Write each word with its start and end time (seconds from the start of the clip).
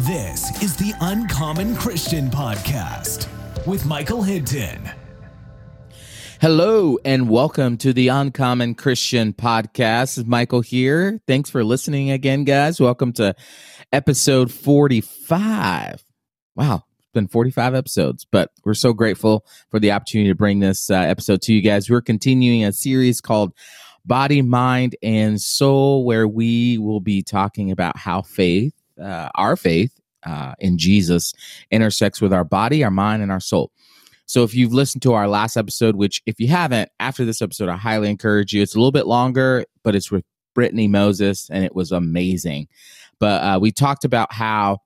This 0.00 0.62
is 0.62 0.76
the 0.76 0.92
Uncommon 1.00 1.74
Christian 1.74 2.28
Podcast 2.28 3.28
with 3.66 3.86
Michael 3.86 4.22
Hinton. 4.22 4.90
Hello 6.38 6.98
and 7.02 7.30
welcome 7.30 7.78
to 7.78 7.94
the 7.94 8.08
Uncommon 8.08 8.74
Christian 8.74 9.32
Podcast. 9.32 10.26
Michael 10.26 10.60
here. 10.60 11.22
Thanks 11.26 11.48
for 11.48 11.64
listening 11.64 12.10
again, 12.10 12.44
guys. 12.44 12.78
Welcome 12.78 13.14
to 13.14 13.34
episode 13.90 14.52
45. 14.52 16.04
Wow, 16.54 16.84
it's 16.98 17.08
been 17.14 17.26
45 17.26 17.74
episodes, 17.74 18.26
but 18.30 18.50
we're 18.66 18.74
so 18.74 18.92
grateful 18.92 19.46
for 19.70 19.80
the 19.80 19.92
opportunity 19.92 20.28
to 20.28 20.36
bring 20.36 20.60
this 20.60 20.90
uh, 20.90 20.96
episode 20.96 21.40
to 21.42 21.54
you 21.54 21.62
guys. 21.62 21.88
We're 21.88 22.02
continuing 22.02 22.64
a 22.64 22.72
series 22.74 23.22
called 23.22 23.54
Body, 24.04 24.42
Mind, 24.42 24.94
and 25.02 25.40
Soul, 25.40 26.04
where 26.04 26.28
we 26.28 26.76
will 26.76 27.00
be 27.00 27.22
talking 27.22 27.70
about 27.70 27.96
how 27.96 28.20
faith, 28.20 28.74
uh, 29.02 29.28
our 29.34 29.56
faith 29.56 29.98
uh, 30.24 30.54
in 30.58 30.78
Jesus, 30.78 31.32
intersects 31.70 32.20
with 32.20 32.32
our 32.32 32.44
body, 32.44 32.82
our 32.84 32.90
mind, 32.90 33.22
and 33.22 33.30
our 33.30 33.40
soul. 33.40 33.70
So 34.26 34.42
if 34.42 34.54
you've 34.54 34.72
listened 34.72 35.02
to 35.02 35.12
our 35.12 35.28
last 35.28 35.56
episode, 35.56 35.94
which 35.94 36.20
if 36.26 36.40
you 36.40 36.48
haven't, 36.48 36.90
after 36.98 37.24
this 37.24 37.40
episode, 37.40 37.68
I 37.68 37.76
highly 37.76 38.10
encourage 38.10 38.52
you. 38.52 38.60
It's 38.60 38.74
a 38.74 38.78
little 38.78 38.92
bit 38.92 39.06
longer, 39.06 39.64
but 39.84 39.94
it's 39.94 40.10
with 40.10 40.24
Brittany 40.54 40.88
Moses, 40.88 41.48
and 41.50 41.64
it 41.64 41.76
was 41.76 41.92
amazing. 41.92 42.66
But 43.20 43.42
uh, 43.42 43.58
we 43.60 43.70
talked 43.70 44.04
about 44.04 44.32
how 44.32 44.80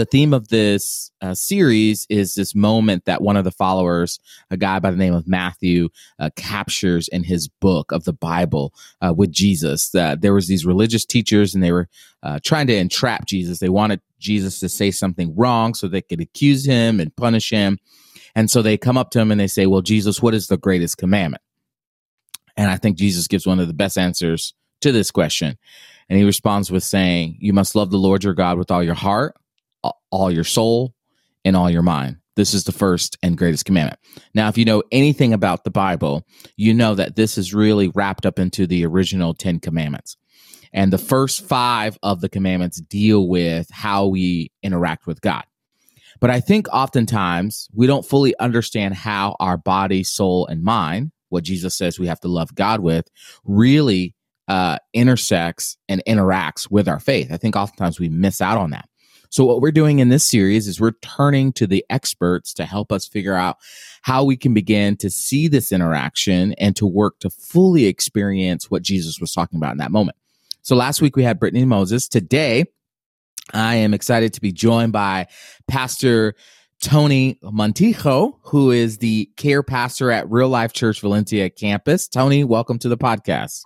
the 0.00 0.06
theme 0.06 0.32
of 0.32 0.48
this 0.48 1.10
uh, 1.20 1.34
series 1.34 2.06
is 2.08 2.32
this 2.32 2.54
moment 2.54 3.04
that 3.04 3.20
one 3.20 3.36
of 3.36 3.44
the 3.44 3.50
followers, 3.50 4.18
a 4.50 4.56
guy 4.56 4.78
by 4.78 4.90
the 4.90 4.96
name 4.96 5.12
of 5.12 5.28
Matthew, 5.28 5.90
uh, 6.18 6.30
captures 6.36 7.06
in 7.08 7.22
his 7.22 7.48
book 7.48 7.92
of 7.92 8.04
the 8.04 8.14
Bible 8.14 8.72
uh, 9.02 9.12
with 9.14 9.30
Jesus. 9.30 9.90
That 9.90 10.22
there 10.22 10.32
was 10.32 10.48
these 10.48 10.64
religious 10.64 11.04
teachers, 11.04 11.54
and 11.54 11.62
they 11.62 11.70
were 11.70 11.86
uh, 12.22 12.38
trying 12.42 12.66
to 12.68 12.74
entrap 12.74 13.26
Jesus. 13.26 13.58
They 13.58 13.68
wanted 13.68 14.00
Jesus 14.18 14.58
to 14.60 14.70
say 14.70 14.90
something 14.90 15.36
wrong 15.36 15.74
so 15.74 15.86
they 15.86 16.00
could 16.00 16.22
accuse 16.22 16.64
him 16.64 16.98
and 16.98 17.14
punish 17.14 17.50
him. 17.50 17.78
And 18.34 18.50
so 18.50 18.62
they 18.62 18.78
come 18.78 18.96
up 18.96 19.10
to 19.10 19.20
him 19.20 19.30
and 19.30 19.38
they 19.38 19.48
say, 19.48 19.66
"Well, 19.66 19.82
Jesus, 19.82 20.22
what 20.22 20.34
is 20.34 20.46
the 20.46 20.56
greatest 20.56 20.96
commandment?" 20.96 21.42
And 22.56 22.70
I 22.70 22.78
think 22.78 22.96
Jesus 22.96 23.28
gives 23.28 23.46
one 23.46 23.60
of 23.60 23.68
the 23.68 23.74
best 23.74 23.98
answers 23.98 24.54
to 24.80 24.92
this 24.92 25.10
question. 25.10 25.58
And 26.08 26.18
he 26.18 26.24
responds 26.24 26.72
with 26.72 26.82
saying, 26.82 27.36
You 27.38 27.52
must 27.52 27.76
love 27.76 27.90
the 27.92 27.96
Lord 27.96 28.24
your 28.24 28.34
God 28.34 28.58
with 28.58 28.72
all 28.72 28.82
your 28.82 28.94
heart, 28.94 29.36
all 30.10 30.30
your 30.30 30.44
soul, 30.44 30.94
and 31.44 31.56
all 31.56 31.70
your 31.70 31.82
mind. 31.82 32.16
This 32.36 32.54
is 32.54 32.64
the 32.64 32.72
first 32.72 33.18
and 33.22 33.36
greatest 33.36 33.64
commandment. 33.64 33.98
Now, 34.34 34.48
if 34.48 34.56
you 34.56 34.64
know 34.64 34.82
anything 34.92 35.32
about 35.32 35.64
the 35.64 35.70
Bible, 35.70 36.26
you 36.56 36.72
know 36.72 36.94
that 36.94 37.16
this 37.16 37.36
is 37.36 37.52
really 37.52 37.88
wrapped 37.88 38.24
up 38.24 38.38
into 38.38 38.66
the 38.66 38.86
original 38.86 39.34
10 39.34 39.60
commandments. 39.60 40.16
And 40.72 40.92
the 40.92 40.98
first 40.98 41.44
five 41.46 41.98
of 42.02 42.20
the 42.20 42.28
commandments 42.28 42.80
deal 42.80 43.28
with 43.28 43.68
how 43.70 44.06
we 44.06 44.52
interact 44.62 45.06
with 45.06 45.20
God. 45.20 45.44
But 46.20 46.30
I 46.30 46.40
think 46.40 46.68
oftentimes 46.72 47.68
we 47.74 47.86
don't 47.86 48.04
fully 48.04 48.38
understand 48.38 48.94
how 48.94 49.36
our 49.40 49.56
body, 49.56 50.04
soul, 50.04 50.46
and 50.46 50.62
mind, 50.62 51.12
what 51.30 51.44
Jesus 51.44 51.74
says 51.74 51.98
we 51.98 52.06
have 52.06 52.20
to 52.20 52.28
love 52.28 52.54
God 52.54 52.80
with, 52.80 53.08
really 53.44 54.14
uh, 54.48 54.78
intersects 54.92 55.76
and 55.88 56.02
interacts 56.06 56.70
with 56.70 56.88
our 56.88 57.00
faith. 57.00 57.32
I 57.32 57.36
think 57.36 57.56
oftentimes 57.56 57.98
we 57.98 58.08
miss 58.08 58.40
out 58.40 58.58
on 58.58 58.70
that. 58.70 58.89
So, 59.30 59.44
what 59.44 59.60
we're 59.60 59.70
doing 59.70 60.00
in 60.00 60.08
this 60.08 60.24
series 60.24 60.66
is 60.66 60.80
we're 60.80 60.90
turning 61.02 61.52
to 61.52 61.66
the 61.68 61.84
experts 61.88 62.52
to 62.54 62.64
help 62.66 62.90
us 62.90 63.06
figure 63.06 63.34
out 63.34 63.58
how 64.02 64.24
we 64.24 64.36
can 64.36 64.54
begin 64.54 64.96
to 64.98 65.08
see 65.08 65.46
this 65.46 65.70
interaction 65.70 66.52
and 66.54 66.74
to 66.74 66.84
work 66.84 67.20
to 67.20 67.30
fully 67.30 67.86
experience 67.86 68.72
what 68.72 68.82
Jesus 68.82 69.20
was 69.20 69.32
talking 69.32 69.56
about 69.56 69.70
in 69.70 69.78
that 69.78 69.92
moment. 69.92 70.16
So, 70.62 70.74
last 70.74 71.00
week 71.00 71.14
we 71.14 71.22
had 71.22 71.38
Brittany 71.38 71.64
Moses. 71.64 72.08
Today, 72.08 72.64
I 73.54 73.76
am 73.76 73.94
excited 73.94 74.34
to 74.34 74.40
be 74.40 74.50
joined 74.50 74.92
by 74.92 75.28
Pastor 75.68 76.34
Tony 76.82 77.38
Montijo, 77.44 78.38
who 78.42 78.72
is 78.72 78.98
the 78.98 79.30
care 79.36 79.62
pastor 79.62 80.10
at 80.10 80.28
Real 80.28 80.48
Life 80.48 80.72
Church 80.72 81.00
Valencia 81.00 81.50
campus. 81.50 82.08
Tony, 82.08 82.42
welcome 82.42 82.80
to 82.80 82.88
the 82.88 82.98
podcast. 82.98 83.62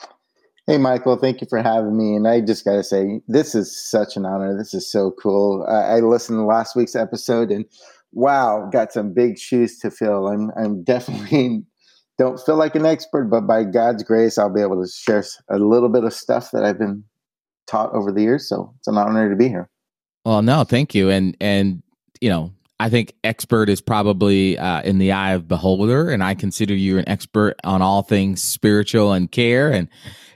Hey, 0.66 0.78
Michael, 0.78 1.16
thank 1.16 1.42
you 1.42 1.47
for 1.47 1.62
having 1.62 1.97
me. 1.97 2.16
And 2.16 2.26
I 2.26 2.41
just 2.41 2.64
got 2.64 2.76
to 2.76 2.82
say, 2.82 3.20
this 3.28 3.54
is 3.54 3.78
such 3.78 4.16
an 4.16 4.25
honor. 4.25 4.56
This 4.56 4.72
is 4.72 4.91
so 4.91 5.10
cool. 5.10 5.62
I, 5.69 5.97
I 5.97 6.00
listened 6.00 6.38
to 6.38 6.44
last 6.44 6.75
week's 6.75 6.97
episode 6.97 7.50
and 7.50 7.66
wow, 8.12 8.70
got 8.72 8.91
some 8.91 9.12
big 9.12 9.38
shoes 9.38 9.78
to 9.80 9.91
fill. 9.91 10.28
I'm, 10.28 10.50
I'm 10.56 10.82
definitely 10.82 11.64
don't 12.19 12.41
feel 12.41 12.56
like 12.56 12.75
an 12.75 12.86
expert, 12.86 13.25
but 13.25 13.42
by 13.42 13.64
God's 13.64 14.02
grace, 14.02 14.38
I'll 14.38 14.52
be 14.52 14.62
able 14.62 14.82
to 14.82 14.91
share 14.91 15.22
a 15.50 15.58
little 15.58 15.91
bit 15.91 16.04
of 16.04 16.14
stuff 16.14 16.50
that 16.52 16.64
I've 16.64 16.78
been 16.78 17.04
taught 17.66 17.92
over 17.92 18.10
the 18.10 18.22
years. 18.22 18.48
So 18.48 18.72
it's 18.78 18.88
an 18.88 18.96
honor 18.96 19.28
to 19.28 19.36
be 19.36 19.48
here. 19.48 19.69
Well, 20.25 20.41
no, 20.41 20.64
thank 20.64 20.94
you. 20.94 21.10
And, 21.10 21.36
and, 21.42 21.82
you 22.22 22.31
know, 22.31 22.54
I 22.81 22.91
think 22.91 23.15
expert 23.23 23.69
is 23.69 23.81
probably 23.81 24.59
uh, 24.59 24.83
in 24.83 24.99
the 24.99 25.12
eye 25.12 25.33
of 25.33 25.47
beholder, 25.47 26.11
and 26.11 26.25
I 26.25 26.35
consider 26.35 26.75
you 26.75 26.99
an 26.99 27.09
expert 27.09 27.55
on 27.62 27.83
all 27.83 28.03
things 28.03 28.43
spiritual 28.43 29.12
and 29.12 29.31
care, 29.31 29.71
and 29.71 29.89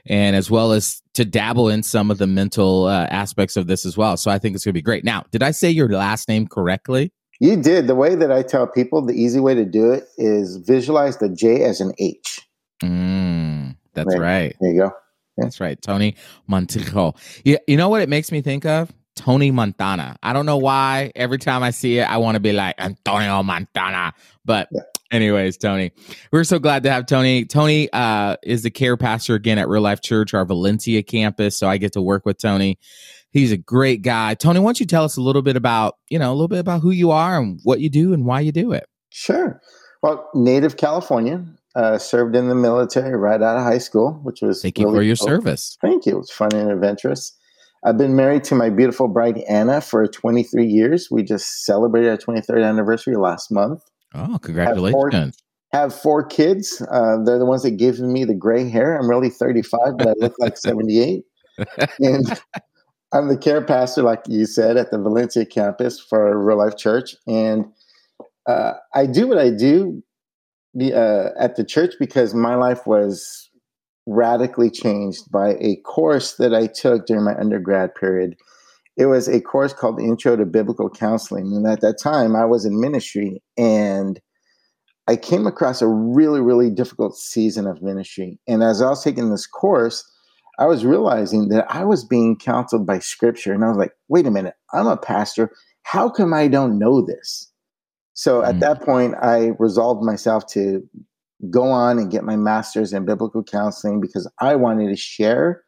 and 0.05 0.35
as 0.35 0.49
well 0.49 0.71
as 0.71 1.01
to 1.15 1.25
dabble 1.25 1.67
in 1.67 1.83
some 1.83 2.09
of 2.09 2.17
the 2.17 2.27
mental 2.27 2.85
uh, 2.85 3.07
aspects 3.07 3.57
of 3.57 3.67
this 3.67 3.85
as 3.85 3.97
well. 3.97 4.15
So 4.15 4.31
I 4.31 4.39
think 4.39 4.55
it's 4.55 4.63
going 4.63 4.71
to 4.71 4.77
be 4.77 4.81
great. 4.81 5.03
Now, 5.03 5.25
did 5.31 5.43
I 5.43 5.51
say 5.51 5.69
your 5.69 5.89
last 5.89 6.29
name 6.29 6.47
correctly? 6.47 7.11
You 7.41 7.57
did. 7.57 7.87
The 7.87 7.95
way 7.95 8.15
that 8.15 8.31
I 8.31 8.41
tell 8.43 8.67
people, 8.67 9.01
the 9.01 9.13
easy 9.13 9.39
way 9.39 9.53
to 9.55 9.65
do 9.65 9.91
it 9.91 10.05
is 10.17 10.57
visualize 10.57 11.17
the 11.17 11.29
J 11.29 11.63
as 11.63 11.81
an 11.81 11.93
H. 11.99 12.39
Mm, 12.81 13.75
that's 13.93 14.15
right. 14.15 14.21
right. 14.21 14.55
There 14.61 14.71
you 14.71 14.79
go. 14.79 14.91
Yeah. 15.37 15.43
That's 15.45 15.59
right, 15.61 15.81
Tony 15.81 16.15
Montijo. 16.49 17.15
You, 17.45 17.57
you 17.67 17.77
know 17.77 17.89
what 17.89 18.01
it 18.01 18.09
makes 18.09 18.31
me 18.31 18.41
think 18.41 18.65
of? 18.65 18.93
Tony 19.19 19.51
Montana. 19.51 20.15
I 20.23 20.31
don't 20.31 20.45
know 20.45 20.57
why. 20.57 21.11
Every 21.13 21.37
time 21.37 21.61
I 21.61 21.71
see 21.71 21.99
it, 21.99 22.09
I 22.09 22.17
want 22.17 22.35
to 22.35 22.39
be 22.39 22.53
like 22.53 22.75
Antonio 22.79 23.43
Montana. 23.43 24.13
But 24.45 24.69
yeah. 24.71 24.83
anyways, 25.11 25.57
Tony, 25.57 25.91
we're 26.31 26.45
so 26.45 26.57
glad 26.57 26.83
to 26.83 26.91
have 26.91 27.05
Tony. 27.05 27.43
Tony 27.43 27.89
uh, 27.91 28.37
is 28.43 28.63
the 28.63 28.71
care 28.71 28.95
pastor 28.95 29.35
again 29.35 29.57
at 29.57 29.67
Real 29.67 29.81
Life 29.81 30.01
Church, 30.01 30.33
our 30.33 30.45
Valencia 30.45 31.03
campus. 31.03 31.57
So 31.57 31.67
I 31.67 31.75
get 31.75 31.91
to 31.93 32.01
work 32.01 32.25
with 32.25 32.37
Tony. 32.37 32.79
He's 33.31 33.51
a 33.51 33.57
great 33.57 34.03
guy. 34.03 34.35
Tony, 34.35 34.61
why 34.61 34.67
don't 34.67 34.79
you 34.79 34.85
tell 34.85 35.03
us 35.03 35.17
a 35.17 35.21
little 35.21 35.41
bit 35.41 35.57
about, 35.57 35.95
you 36.07 36.17
know, 36.17 36.31
a 36.31 36.33
little 36.33 36.47
bit 36.47 36.59
about 36.59 36.81
who 36.81 36.91
you 36.91 37.11
are 37.11 37.37
and 37.37 37.59
what 37.63 37.81
you 37.81 37.89
do 37.89 38.13
and 38.13 38.25
why 38.25 38.39
you 38.39 38.53
do 38.53 38.71
it? 38.71 38.87
Sure. 39.09 39.61
Well, 40.01 40.29
native 40.33 40.77
California, 40.77 41.45
uh, 41.75 41.97
served 41.97 42.35
in 42.35 42.47
the 42.47 42.55
military 42.55 43.17
right 43.17 43.41
out 43.41 43.57
of 43.57 43.63
high 43.63 43.77
school, 43.77 44.13
which 44.23 44.41
was 44.41 44.61
thank 44.61 44.79
you 44.79 44.85
really 44.85 44.97
for 44.97 45.03
your 45.03 45.15
cool. 45.17 45.27
service. 45.27 45.77
Thank 45.81 46.05
you. 46.05 46.13
It 46.13 46.19
was 46.19 46.31
fun 46.31 46.53
and 46.53 46.71
adventurous. 46.71 47.33
I've 47.83 47.97
been 47.97 48.15
married 48.15 48.43
to 48.45 48.55
my 48.55 48.69
beautiful 48.69 49.07
bride 49.07 49.37
Anna 49.49 49.81
for 49.81 50.05
23 50.07 50.65
years. 50.65 51.07
We 51.09 51.23
just 51.23 51.65
celebrated 51.65 52.09
our 52.09 52.17
23rd 52.17 52.67
anniversary 52.67 53.15
last 53.15 53.51
month. 53.51 53.81
Oh, 54.13 54.37
congratulations! 54.41 54.93
Have 55.71 55.93
four, 55.93 55.93
have 55.93 56.01
four 56.01 56.25
kids. 56.25 56.81
Uh, 56.91 57.17
they're 57.23 57.39
the 57.39 57.45
ones 57.45 57.63
that 57.63 57.77
gave 57.77 57.99
me 57.99 58.25
the 58.25 58.35
gray 58.35 58.67
hair. 58.69 58.97
I'm 58.97 59.09
really 59.09 59.29
35, 59.29 59.97
but 59.97 60.07
I 60.07 60.13
look 60.17 60.33
like 60.39 60.57
78. 60.57 61.23
and 61.99 62.41
I'm 63.13 63.27
the 63.27 63.37
care 63.37 63.61
pastor, 63.61 64.03
like 64.03 64.21
you 64.27 64.45
said, 64.45 64.77
at 64.77 64.91
the 64.91 64.97
Valencia 64.97 65.45
campus 65.45 65.99
for 65.99 66.37
Real 66.37 66.57
Life 66.57 66.77
Church, 66.77 67.15
and 67.27 67.65
uh, 68.47 68.73
I 68.93 69.05
do 69.05 69.27
what 69.27 69.37
I 69.37 69.51
do 69.51 70.03
uh, 70.81 71.29
at 71.39 71.55
the 71.55 71.63
church 71.63 71.95
because 71.99 72.33
my 72.33 72.55
life 72.55 72.85
was 72.85 73.48
radically 74.09 74.69
changed 74.69 75.31
by 75.31 75.55
a 75.59 75.77
course 75.85 76.35
that 76.35 76.53
I 76.53 76.67
took 76.67 77.05
during 77.05 77.23
my 77.23 77.35
undergrad 77.39 77.93
period. 77.95 78.35
It 78.97 79.05
was 79.05 79.27
a 79.27 79.39
course 79.39 79.71
called 79.71 80.01
Intro 80.01 80.35
to 80.35 80.45
Biblical 80.45 80.89
Counseling. 80.89 81.53
And 81.53 81.65
at 81.67 81.81
that 81.81 81.99
time, 82.01 82.35
I 82.35 82.45
was 82.45 82.65
in 82.65 82.81
ministry 82.81 83.41
and 83.57 84.19
I 85.07 85.15
came 85.15 85.47
across 85.47 85.81
a 85.81 85.87
really, 85.87 86.41
really 86.41 86.69
difficult 86.69 87.15
season 87.15 87.65
of 87.65 87.81
ministry. 87.81 88.39
And 88.47 88.61
as 88.61 88.81
I 88.81 88.89
was 88.89 89.03
taking 89.03 89.29
this 89.29 89.47
course, 89.47 90.03
I 90.57 90.65
was 90.65 90.85
realizing 90.85 91.47
that 91.49 91.65
I 91.69 91.85
was 91.85 92.03
being 92.03 92.35
counseled 92.37 92.85
by 92.85 92.99
scripture. 92.99 93.53
And 93.53 93.63
I 93.63 93.69
was 93.69 93.77
like, 93.77 93.93
wait 94.09 94.27
a 94.27 94.31
minute, 94.31 94.55
I'm 94.73 94.87
a 94.87 94.97
pastor. 94.97 95.51
How 95.83 96.09
come 96.09 96.33
I 96.33 96.47
don't 96.47 96.77
know 96.77 97.01
this? 97.01 97.49
So 98.13 98.43
at 98.43 98.55
mm. 98.55 98.59
that 98.59 98.81
point, 98.81 99.15
I 99.21 99.51
resolved 99.59 100.03
myself 100.03 100.45
to 100.47 100.83
go 101.49 101.63
on 101.63 101.97
and 101.97 102.11
get 102.11 102.23
my 102.23 102.35
master's 102.35 102.93
in 102.93 103.05
biblical 103.05 103.43
counseling 103.43 104.01
because 104.01 104.29
I 104.39 104.55
wanted 104.55 104.89
to 104.89 104.95
share 104.95 105.63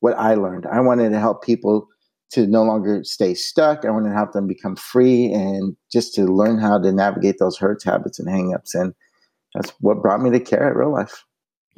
what 0.00 0.14
I 0.18 0.34
learned. 0.34 0.66
I 0.66 0.80
wanted 0.80 1.10
to 1.10 1.20
help 1.20 1.44
people 1.44 1.86
to 2.30 2.46
no 2.46 2.62
longer 2.62 3.02
stay 3.04 3.34
stuck. 3.34 3.84
I 3.84 3.90
wanted 3.90 4.10
to 4.10 4.14
help 4.14 4.32
them 4.32 4.46
become 4.46 4.76
free 4.76 5.32
and 5.32 5.76
just 5.92 6.14
to 6.14 6.24
learn 6.24 6.58
how 6.58 6.78
to 6.78 6.92
navigate 6.92 7.36
those 7.38 7.58
hurts, 7.58 7.84
habits, 7.84 8.18
and 8.18 8.28
hangups. 8.28 8.74
And 8.74 8.94
that's 9.54 9.70
what 9.80 10.00
brought 10.00 10.22
me 10.22 10.30
to 10.30 10.40
care 10.40 10.68
at 10.68 10.76
real 10.76 10.92
life. 10.92 11.24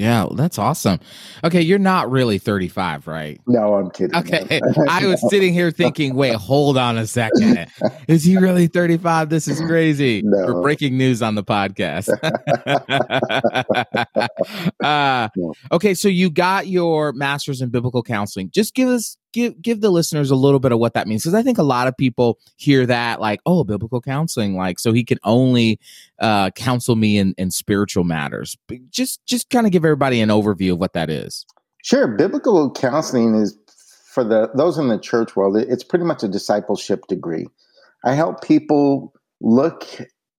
Yeah, 0.02 0.24
well, 0.24 0.34
that's 0.34 0.58
awesome. 0.58 0.98
Okay, 1.44 1.60
you're 1.60 1.78
not 1.78 2.10
really 2.10 2.36
35, 2.38 3.06
right? 3.06 3.40
No, 3.46 3.74
I'm 3.74 3.88
kidding. 3.88 4.16
Okay. 4.16 4.60
I 4.88 5.06
was 5.06 5.22
sitting 5.30 5.54
here 5.54 5.70
thinking, 5.70 6.16
wait, 6.16 6.34
hold 6.34 6.76
on 6.76 6.98
a 6.98 7.06
second. 7.06 7.68
Is 8.08 8.24
he 8.24 8.36
really 8.36 8.66
35? 8.66 9.28
This 9.28 9.46
is 9.46 9.60
crazy. 9.60 10.20
No. 10.24 10.44
For 10.44 10.60
breaking 10.60 10.98
news 10.98 11.22
on 11.22 11.36
the 11.36 11.44
podcast. 11.44 12.08
uh, 14.82 15.28
okay, 15.70 15.94
so 15.94 16.08
you 16.08 16.30
got 16.30 16.66
your 16.66 17.12
master's 17.12 17.60
in 17.60 17.70
biblical 17.70 18.02
counseling. 18.02 18.50
Just 18.50 18.74
give 18.74 18.88
us 18.88 19.16
give 19.32 19.60
give 19.60 19.80
the 19.80 19.90
listeners 19.90 20.30
a 20.30 20.36
little 20.36 20.60
bit 20.60 20.72
of 20.72 20.78
what 20.78 20.94
that 20.94 21.08
means 21.08 21.22
because 21.22 21.34
I 21.34 21.42
think 21.42 21.58
a 21.58 21.62
lot 21.62 21.88
of 21.88 21.96
people 21.96 22.38
hear 22.56 22.86
that 22.86 23.20
like, 23.20 23.40
oh, 23.46 23.64
biblical 23.64 24.00
counseling, 24.00 24.56
like 24.56 24.78
so 24.78 24.92
he 24.92 25.04
can 25.04 25.18
only 25.24 25.80
uh, 26.18 26.50
counsel 26.50 26.96
me 26.96 27.18
in 27.18 27.34
in 27.38 27.50
spiritual 27.50 28.04
matters. 28.04 28.56
But 28.68 28.90
just 28.90 29.24
just 29.26 29.50
kind 29.50 29.66
of 29.66 29.72
give 29.72 29.84
everybody 29.84 30.20
an 30.20 30.28
overview 30.28 30.72
of 30.72 30.78
what 30.78 30.92
that 30.92 31.10
is. 31.10 31.46
Sure, 31.82 32.06
biblical 32.06 32.70
counseling 32.70 33.34
is 33.34 33.56
for 34.12 34.22
the 34.24 34.50
those 34.54 34.78
in 34.78 34.88
the 34.88 34.98
church 34.98 35.34
world. 35.34 35.56
It's 35.56 35.84
pretty 35.84 36.04
much 36.04 36.22
a 36.22 36.28
discipleship 36.28 37.06
degree. 37.08 37.46
I 38.04 38.14
help 38.14 38.42
people 38.42 39.14
look 39.40 39.86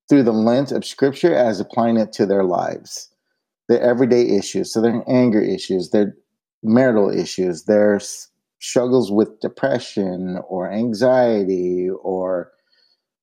through 0.09 0.23
the 0.23 0.33
lens 0.33 0.71
of 0.71 0.85
Scripture 0.85 1.33
as 1.33 1.59
applying 1.59 1.97
it 1.97 2.11
to 2.13 2.25
their 2.25 2.43
lives, 2.43 3.09
their 3.67 3.81
everyday 3.81 4.29
issues, 4.37 4.73
so 4.73 4.81
their 4.81 5.03
anger 5.07 5.41
issues, 5.41 5.89
their 5.89 6.15
marital 6.61 7.09
issues, 7.09 7.63
their 7.63 7.99
struggles 8.63 9.11
with 9.11 9.41
depression 9.41 10.39
or 10.47 10.71
anxiety 10.71 11.89
or 12.01 12.49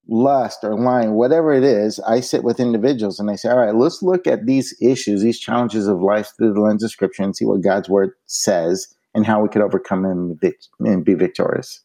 lust 0.06 0.58
or 0.62 0.78
lying, 0.78 1.14
whatever 1.14 1.54
it 1.54 1.64
is, 1.64 1.98
I 2.00 2.20
sit 2.20 2.44
with 2.44 2.60
individuals 2.60 3.18
and 3.18 3.30
I 3.30 3.36
say, 3.36 3.48
all 3.48 3.58
right, 3.58 3.74
let's 3.74 4.02
look 4.02 4.26
at 4.26 4.44
these 4.44 4.76
issues, 4.82 5.22
these 5.22 5.40
challenges 5.40 5.88
of 5.88 6.02
life 6.02 6.30
through 6.36 6.52
the 6.52 6.60
lens 6.60 6.84
of 6.84 6.90
scripture 6.90 7.22
and 7.22 7.34
see 7.34 7.46
what 7.46 7.62
God's 7.62 7.88
word 7.88 8.10
says 8.26 8.94
and 9.14 9.24
how 9.24 9.40
we 9.40 9.48
could 9.48 9.62
overcome 9.62 10.02
them 10.02 10.38
and 10.80 11.04
be 11.06 11.14
victorious. 11.14 11.82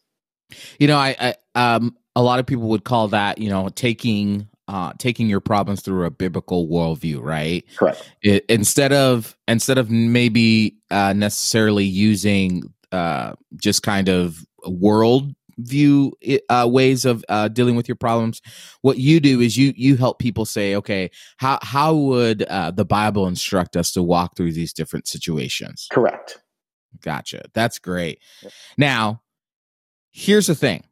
You 0.78 0.88
know, 0.88 0.98
I, 0.98 1.16
I 1.54 1.74
um, 1.74 1.96
a 2.14 2.22
lot 2.22 2.38
of 2.38 2.46
people 2.46 2.68
would 2.68 2.84
call 2.84 3.08
that, 3.08 3.38
you 3.38 3.48
know, 3.48 3.70
taking 3.70 4.48
uh, 4.68 4.92
taking 4.98 5.28
your 5.28 5.40
problems 5.40 5.80
through 5.80 6.04
a 6.04 6.10
biblical 6.10 6.66
worldview, 6.66 7.22
right? 7.22 7.64
Correct. 7.76 8.10
It, 8.22 8.44
instead 8.48 8.92
of 8.92 9.36
instead 9.48 9.78
of 9.78 9.90
maybe 9.90 10.76
uh, 10.90 11.12
necessarily 11.12 11.84
using 11.84 12.64
uh, 12.92 13.34
just 13.56 13.82
kind 13.82 14.08
of 14.08 14.44
world 14.66 15.34
view 15.58 16.12
uh, 16.48 16.68
ways 16.70 17.04
of 17.04 17.24
uh, 17.28 17.48
dealing 17.48 17.76
with 17.76 17.88
your 17.88 17.96
problems. 17.96 18.42
What 18.82 18.98
you 18.98 19.20
do 19.20 19.40
is 19.40 19.56
you 19.56 19.72
you 19.76 19.96
help 19.96 20.18
people 20.18 20.44
say 20.44 20.76
okay 20.76 21.10
how 21.38 21.58
how 21.62 21.94
would 21.94 22.42
uh, 22.42 22.70
the 22.70 22.84
bible 22.84 23.26
instruct 23.26 23.76
us 23.76 23.92
to 23.92 24.02
walk 24.02 24.36
through 24.36 24.52
these 24.52 24.72
different 24.72 25.08
situations? 25.08 25.88
Correct. 25.90 26.38
Gotcha. 27.02 27.42
That's 27.54 27.78
great. 27.78 28.20
Yep. 28.42 28.52
now 28.76 29.22
here's 30.12 30.46
the 30.46 30.54
thing. 30.54 30.84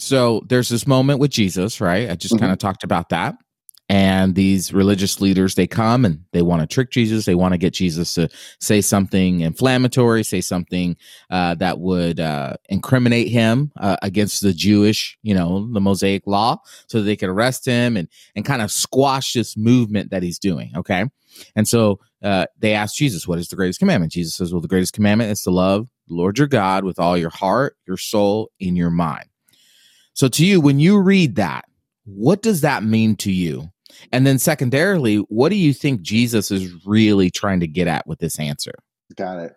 So 0.00 0.42
there's 0.48 0.68
this 0.68 0.86
moment 0.86 1.20
with 1.20 1.30
jesus 1.30 1.80
right? 1.80 2.10
I 2.10 2.14
just 2.14 2.34
mm-hmm. 2.34 2.42
kind 2.42 2.52
of 2.52 2.58
talked 2.58 2.84
about 2.84 3.10
that 3.10 3.36
and 3.88 4.34
these 4.34 4.72
religious 4.72 5.20
leaders 5.20 5.54
they 5.54 5.66
come 5.66 6.04
and 6.04 6.22
they 6.32 6.42
want 6.42 6.60
to 6.60 6.66
trick 6.66 6.90
jesus. 6.90 7.24
They 7.24 7.34
want 7.34 7.52
to 7.52 7.58
get 7.58 7.72
jesus 7.74 8.14
to 8.14 8.28
say 8.60 8.80
something 8.80 9.40
inflammatory 9.40 10.22
say 10.22 10.40
something 10.40 10.96
uh, 11.30 11.54
that 11.56 11.78
would 11.80 12.20
uh, 12.20 12.56
incriminate 12.68 13.28
him 13.28 13.72
uh, 13.76 13.96
against 14.02 14.42
the 14.42 14.52
jewish 14.52 15.16
you 15.22 15.34
know 15.34 15.70
the 15.72 15.80
mosaic 15.80 16.26
law 16.26 16.60
so 16.86 17.00
they 17.00 17.16
could 17.16 17.28
arrest 17.28 17.64
him 17.64 17.96
and 17.96 18.08
and 18.36 18.44
kind 18.44 18.62
of 18.62 18.70
squash 18.70 19.32
this 19.32 19.56
movement 19.56 20.10
that 20.10 20.22
he's 20.22 20.38
doing 20.38 20.72
okay? 20.76 21.04
And 21.54 21.68
so 21.68 22.00
uh, 22.22 22.46
they 22.58 22.74
ask 22.74 22.94
jesus 22.94 23.26
what 23.26 23.38
is 23.38 23.48
the 23.48 23.56
greatest 23.56 23.78
commandment? 23.78 24.12
Jesus 24.12 24.34
says 24.34 24.52
well 24.52 24.60
the 24.60 24.68
greatest 24.68 24.92
commandment 24.92 25.30
is 25.30 25.42
to 25.42 25.50
love 25.50 25.88
the 26.08 26.14
lord 26.14 26.38
your 26.38 26.46
god 26.46 26.84
with 26.84 26.98
all 26.98 27.16
your 27.16 27.30
heart 27.30 27.76
your 27.86 27.96
soul 27.96 28.50
in 28.60 28.76
your 28.76 28.90
mind. 28.90 29.26
So 30.12 30.28
to 30.28 30.44
you 30.44 30.60
when 30.60 30.78
you 30.78 31.00
read 31.00 31.36
that 31.36 31.64
what 32.04 32.42
does 32.42 32.62
that 32.62 32.82
mean 32.82 33.16
to 33.16 33.30
you 33.30 33.70
and 34.12 34.26
then 34.26 34.38
secondarily, 34.38 35.16
what 35.28 35.50
do 35.50 35.56
you 35.56 35.72
think 35.72 36.02
Jesus 36.02 36.50
is 36.50 36.86
really 36.86 37.30
trying 37.30 37.60
to 37.60 37.66
get 37.66 37.88
at 37.88 38.06
with 38.06 38.18
this 38.18 38.38
answer? 38.38 38.72
Got 39.16 39.38
it. 39.38 39.52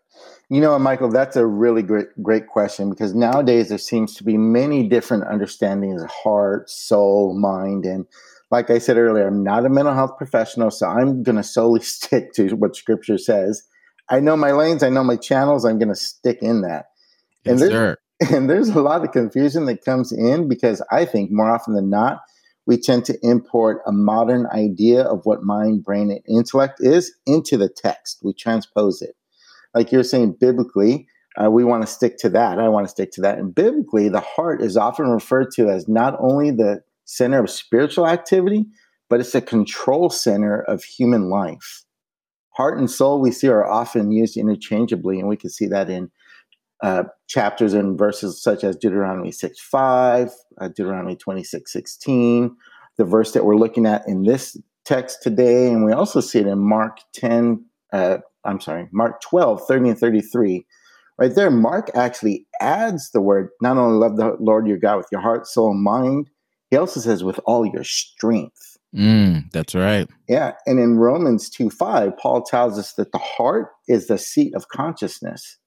You 0.50 0.62
know, 0.62 0.78
Michael, 0.80 1.10
that's 1.10 1.36
a 1.36 1.46
really 1.46 1.82
great 1.82 2.08
great 2.22 2.48
question 2.48 2.90
because 2.90 3.16
nowadays 3.16 3.70
there 3.70 3.78
seems 3.78 4.16
to 4.16 4.24
be 4.24 4.38
many 4.38 4.88
different 4.88 5.24
understandings 5.26 6.04
of 6.04 6.10
heart, 6.10 6.70
soul, 6.70 7.38
mind, 7.38 7.86
and 7.86 8.06
like 8.52 8.70
I 8.70 8.78
said 8.78 8.98
earlier, 8.98 9.28
I'm 9.28 9.44
not 9.44 9.66
a 9.66 9.70
mental 9.70 9.94
health 9.94 10.18
professional, 10.18 10.72
so 10.72 10.88
I'm 10.88 11.24
going 11.24 11.38
to 11.38 11.44
solely 11.44 11.80
stick 11.82 12.34
to 12.34 12.50
what 12.56 12.76
Scripture 12.76 13.18
says. 13.18 13.64
I 14.10 14.20
know 14.20 14.36
my 14.36 14.52
lanes, 14.52 14.84
I 14.84 14.90
know 14.90 15.04
my 15.04 15.16
channels. 15.16 15.64
I'm 15.64 15.80
going 15.80 15.90
to 15.90 15.96
stick 15.96 16.40
in 16.42 16.62
that. 16.62 16.88
Yes, 17.46 17.54
and 17.54 17.60
there's, 17.62 17.72
sir. 17.72 17.98
and 18.36 18.50
there's 18.50 18.70
a 18.70 18.82
lot 18.82 19.04
of 19.04 19.12
confusion 19.14 19.66
that 19.66 19.86
comes 19.86 20.12
in 20.12 20.48
because 20.48 20.82
I 20.92 21.06
think 21.06 21.32
more 21.32 21.50
often 21.50 21.74
than 21.74 21.90
not, 21.90 22.22
we 22.72 22.78
tend 22.78 23.04
to 23.04 23.20
import 23.22 23.82
a 23.86 23.92
modern 23.92 24.48
idea 24.54 25.02
of 25.02 25.20
what 25.26 25.44
mind, 25.44 25.84
brain, 25.84 26.10
and 26.10 26.22
intellect 26.26 26.80
is 26.80 27.14
into 27.26 27.58
the 27.58 27.68
text. 27.68 28.22
We 28.24 28.32
transpose 28.34 29.02
it. 29.02 29.18
Like 29.76 29.92
you're 29.92 30.06
saying, 30.06 30.38
biblically, 30.40 31.06
uh, 31.36 31.52
we 31.52 31.66
want 31.66 31.86
to 31.86 31.88
stick 31.92 32.18
to 32.20 32.30
that. 32.30 32.60
I 32.60 32.70
want 32.70 32.86
to 32.86 32.90
stick 32.90 33.12
to 33.12 33.22
that. 33.24 33.38
And 33.38 33.54
biblically, 33.54 34.08
the 34.08 34.22
heart 34.22 34.62
is 34.62 34.78
often 34.78 35.10
referred 35.10 35.52
to 35.56 35.68
as 35.68 35.90
not 35.90 36.16
only 36.22 36.50
the 36.50 36.82
center 37.04 37.44
of 37.44 37.50
spiritual 37.50 38.08
activity, 38.08 38.64
but 39.10 39.20
it's 39.20 39.36
a 39.36 39.42
control 39.42 40.10
center 40.10 40.62
of 40.62 40.82
human 40.86 41.30
life. 41.30 41.84
Heart 42.52 42.78
and 42.78 42.90
soul, 42.90 43.20
we 43.20 43.34
see, 43.34 43.50
are 43.50 43.70
often 43.70 44.14
used 44.14 44.38
interchangeably, 44.38 45.20
and 45.20 45.28
we 45.28 45.36
can 45.36 45.50
see 45.50 45.68
that 45.68 45.90
in 45.90 46.10
uh, 46.82 47.04
chapters 47.28 47.74
and 47.74 47.98
verses 47.98 48.42
such 48.42 48.64
as 48.64 48.76
Deuteronomy 48.76 49.32
6 49.32 49.60
5, 49.60 50.32
uh, 50.60 50.68
Deuteronomy 50.70 51.16
26 51.16 51.72
16, 51.72 52.56
the 52.98 53.06
verse 53.06 53.32
that 53.32 53.46
we're 53.46 53.56
looking 53.56 53.86
at 53.86 54.08
in 54.08 54.24
this 54.24 54.58
text 54.86 55.22
today. 55.22 55.68
And 55.68 55.86
we 55.86 55.92
also 55.92 56.20
see 56.20 56.40
it 56.40 56.48
in 56.48 56.60
Mark 56.60 56.98
10, 57.14 57.64
uh, 57.94 58.18
I'm 58.44 58.60
sorry, 58.60 58.88
Mark 58.92 59.22
12 59.22 59.66
30 59.68 59.90
and 59.90 60.00
33. 60.00 60.66
Right 61.18 61.36
there, 61.36 61.52
Mark 61.52 61.92
actually 61.94 62.48
adds 62.62 63.12
the 63.12 63.22
word 63.22 63.50
not 63.62 63.78
only 63.78 63.98
love 63.98 64.18
the 64.18 64.36
Lord 64.40 64.68
your 64.68 64.78
God 64.78 64.98
with 64.98 65.08
your 65.12 65.22
heart, 65.22 65.46
soul, 65.46 65.72
and 65.72 65.84
mind, 65.84 66.30
he 66.72 66.78
also 66.78 67.00
says 67.00 67.24
with 67.24 67.40
all 67.46 67.66
your 67.66 67.84
strength. 67.84 68.78
Mm, 68.96 69.52
that's 69.52 69.76
right. 69.76 70.10
Yeah. 70.28 70.54
And 70.66 70.80
in 70.80 70.98
Romans 70.98 71.50
2 71.50 71.70
5, 71.70 72.18
Paul 72.18 72.42
tells 72.42 72.80
us 72.80 72.94
that 72.94 73.12
the 73.12 73.20
heart 73.20 73.68
is 73.88 74.08
the 74.08 74.18
seat 74.18 74.56
of 74.56 74.70
consciousness. 74.70 75.58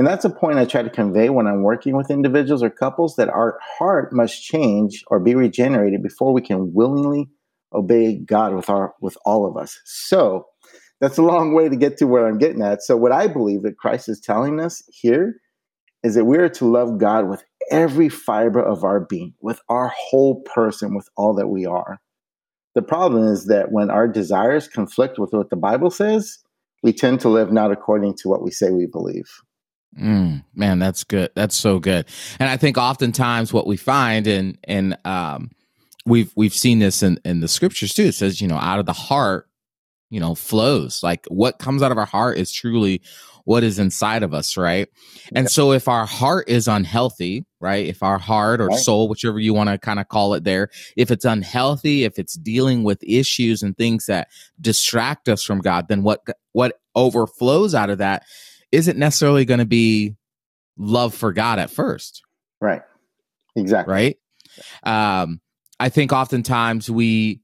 And 0.00 0.06
that's 0.06 0.24
a 0.24 0.30
point 0.30 0.56
I 0.56 0.64
try 0.64 0.82
to 0.82 0.88
convey 0.88 1.28
when 1.28 1.46
I'm 1.46 1.62
working 1.62 1.94
with 1.94 2.10
individuals 2.10 2.62
or 2.62 2.70
couples 2.70 3.16
that 3.16 3.28
our 3.28 3.58
heart 3.76 4.14
must 4.14 4.42
change 4.42 5.04
or 5.08 5.20
be 5.20 5.34
regenerated 5.34 6.02
before 6.02 6.32
we 6.32 6.40
can 6.40 6.72
willingly 6.72 7.28
obey 7.74 8.16
God 8.16 8.54
with 8.54 8.70
our 8.70 8.94
with 9.02 9.18
all 9.26 9.44
of 9.44 9.58
us. 9.58 9.78
So 9.84 10.46
that's 11.02 11.18
a 11.18 11.22
long 11.22 11.52
way 11.52 11.68
to 11.68 11.76
get 11.76 11.98
to 11.98 12.06
where 12.06 12.26
I'm 12.26 12.38
getting 12.38 12.62
at. 12.62 12.80
So 12.80 12.96
what 12.96 13.12
I 13.12 13.26
believe 13.26 13.60
that 13.64 13.76
Christ 13.76 14.08
is 14.08 14.20
telling 14.20 14.58
us 14.58 14.82
here 14.90 15.34
is 16.02 16.14
that 16.14 16.24
we 16.24 16.38
are 16.38 16.48
to 16.48 16.64
love 16.64 16.96
God 16.96 17.28
with 17.28 17.44
every 17.70 18.08
fiber 18.08 18.62
of 18.62 18.84
our 18.84 19.00
being, 19.00 19.34
with 19.42 19.60
our 19.68 19.92
whole 19.94 20.40
person, 20.54 20.94
with 20.94 21.10
all 21.14 21.34
that 21.34 21.48
we 21.48 21.66
are. 21.66 22.00
The 22.74 22.80
problem 22.80 23.26
is 23.26 23.48
that 23.48 23.70
when 23.70 23.90
our 23.90 24.08
desires 24.08 24.66
conflict 24.66 25.18
with 25.18 25.34
what 25.34 25.50
the 25.50 25.56
Bible 25.56 25.90
says, 25.90 26.38
we 26.82 26.94
tend 26.94 27.20
to 27.20 27.28
live 27.28 27.52
not 27.52 27.70
according 27.70 28.14
to 28.22 28.30
what 28.30 28.42
we 28.42 28.50
say 28.50 28.70
we 28.70 28.86
believe. 28.86 29.28
Mm, 29.98 30.44
man, 30.54 30.78
that's 30.78 31.04
good. 31.04 31.30
That's 31.34 31.56
so 31.56 31.78
good. 31.78 32.06
And 32.38 32.48
I 32.48 32.56
think 32.56 32.78
oftentimes 32.78 33.52
what 33.52 33.66
we 33.66 33.76
find 33.76 34.26
and 34.26 34.58
and 34.64 34.96
um 35.04 35.50
we've 36.06 36.32
we've 36.36 36.54
seen 36.54 36.78
this 36.78 37.02
in 37.02 37.18
in 37.24 37.40
the 37.40 37.48
scriptures 37.48 37.92
too. 37.92 38.04
It 38.04 38.14
says, 38.14 38.40
you 38.40 38.48
know, 38.48 38.56
out 38.56 38.78
of 38.78 38.86
the 38.86 38.92
heart, 38.92 39.48
you 40.08 40.20
know, 40.20 40.34
flows. 40.34 41.02
Like 41.02 41.24
what 41.28 41.58
comes 41.58 41.82
out 41.82 41.92
of 41.92 41.98
our 41.98 42.06
heart 42.06 42.38
is 42.38 42.52
truly 42.52 43.02
what 43.44 43.64
is 43.64 43.78
inside 43.78 44.22
of 44.22 44.32
us, 44.32 44.56
right? 44.56 44.88
And 45.34 45.44
yeah. 45.44 45.48
so 45.48 45.72
if 45.72 45.88
our 45.88 46.06
heart 46.06 46.48
is 46.48 46.68
unhealthy, 46.68 47.46
right? 47.58 47.86
If 47.86 48.02
our 48.02 48.18
heart 48.18 48.60
or 48.60 48.68
right. 48.68 48.78
soul, 48.78 49.08
whichever 49.08 49.38
you 49.40 49.54
want 49.54 49.70
to 49.70 49.78
kind 49.78 49.98
of 49.98 50.08
call 50.08 50.34
it 50.34 50.44
there, 50.44 50.68
if 50.96 51.10
it's 51.10 51.24
unhealthy, 51.24 52.04
if 52.04 52.18
it's 52.18 52.34
dealing 52.34 52.84
with 52.84 53.02
issues 53.02 53.62
and 53.62 53.76
things 53.76 54.06
that 54.06 54.28
distract 54.60 55.28
us 55.28 55.42
from 55.42 55.60
God, 55.60 55.88
then 55.88 56.02
what 56.02 56.20
what 56.52 56.80
overflows 56.94 57.74
out 57.74 57.90
of 57.90 57.98
that 57.98 58.24
isn't 58.72 58.98
necessarily 58.98 59.44
going 59.44 59.58
to 59.58 59.66
be 59.66 60.16
love 60.76 61.14
for 61.14 61.32
God 61.32 61.58
at 61.58 61.70
first. 61.70 62.22
Right. 62.60 62.82
Exactly. 63.56 63.92
Right. 63.92 64.18
Um, 64.82 65.40
I 65.78 65.88
think 65.88 66.12
oftentimes 66.12 66.90
we 66.90 67.40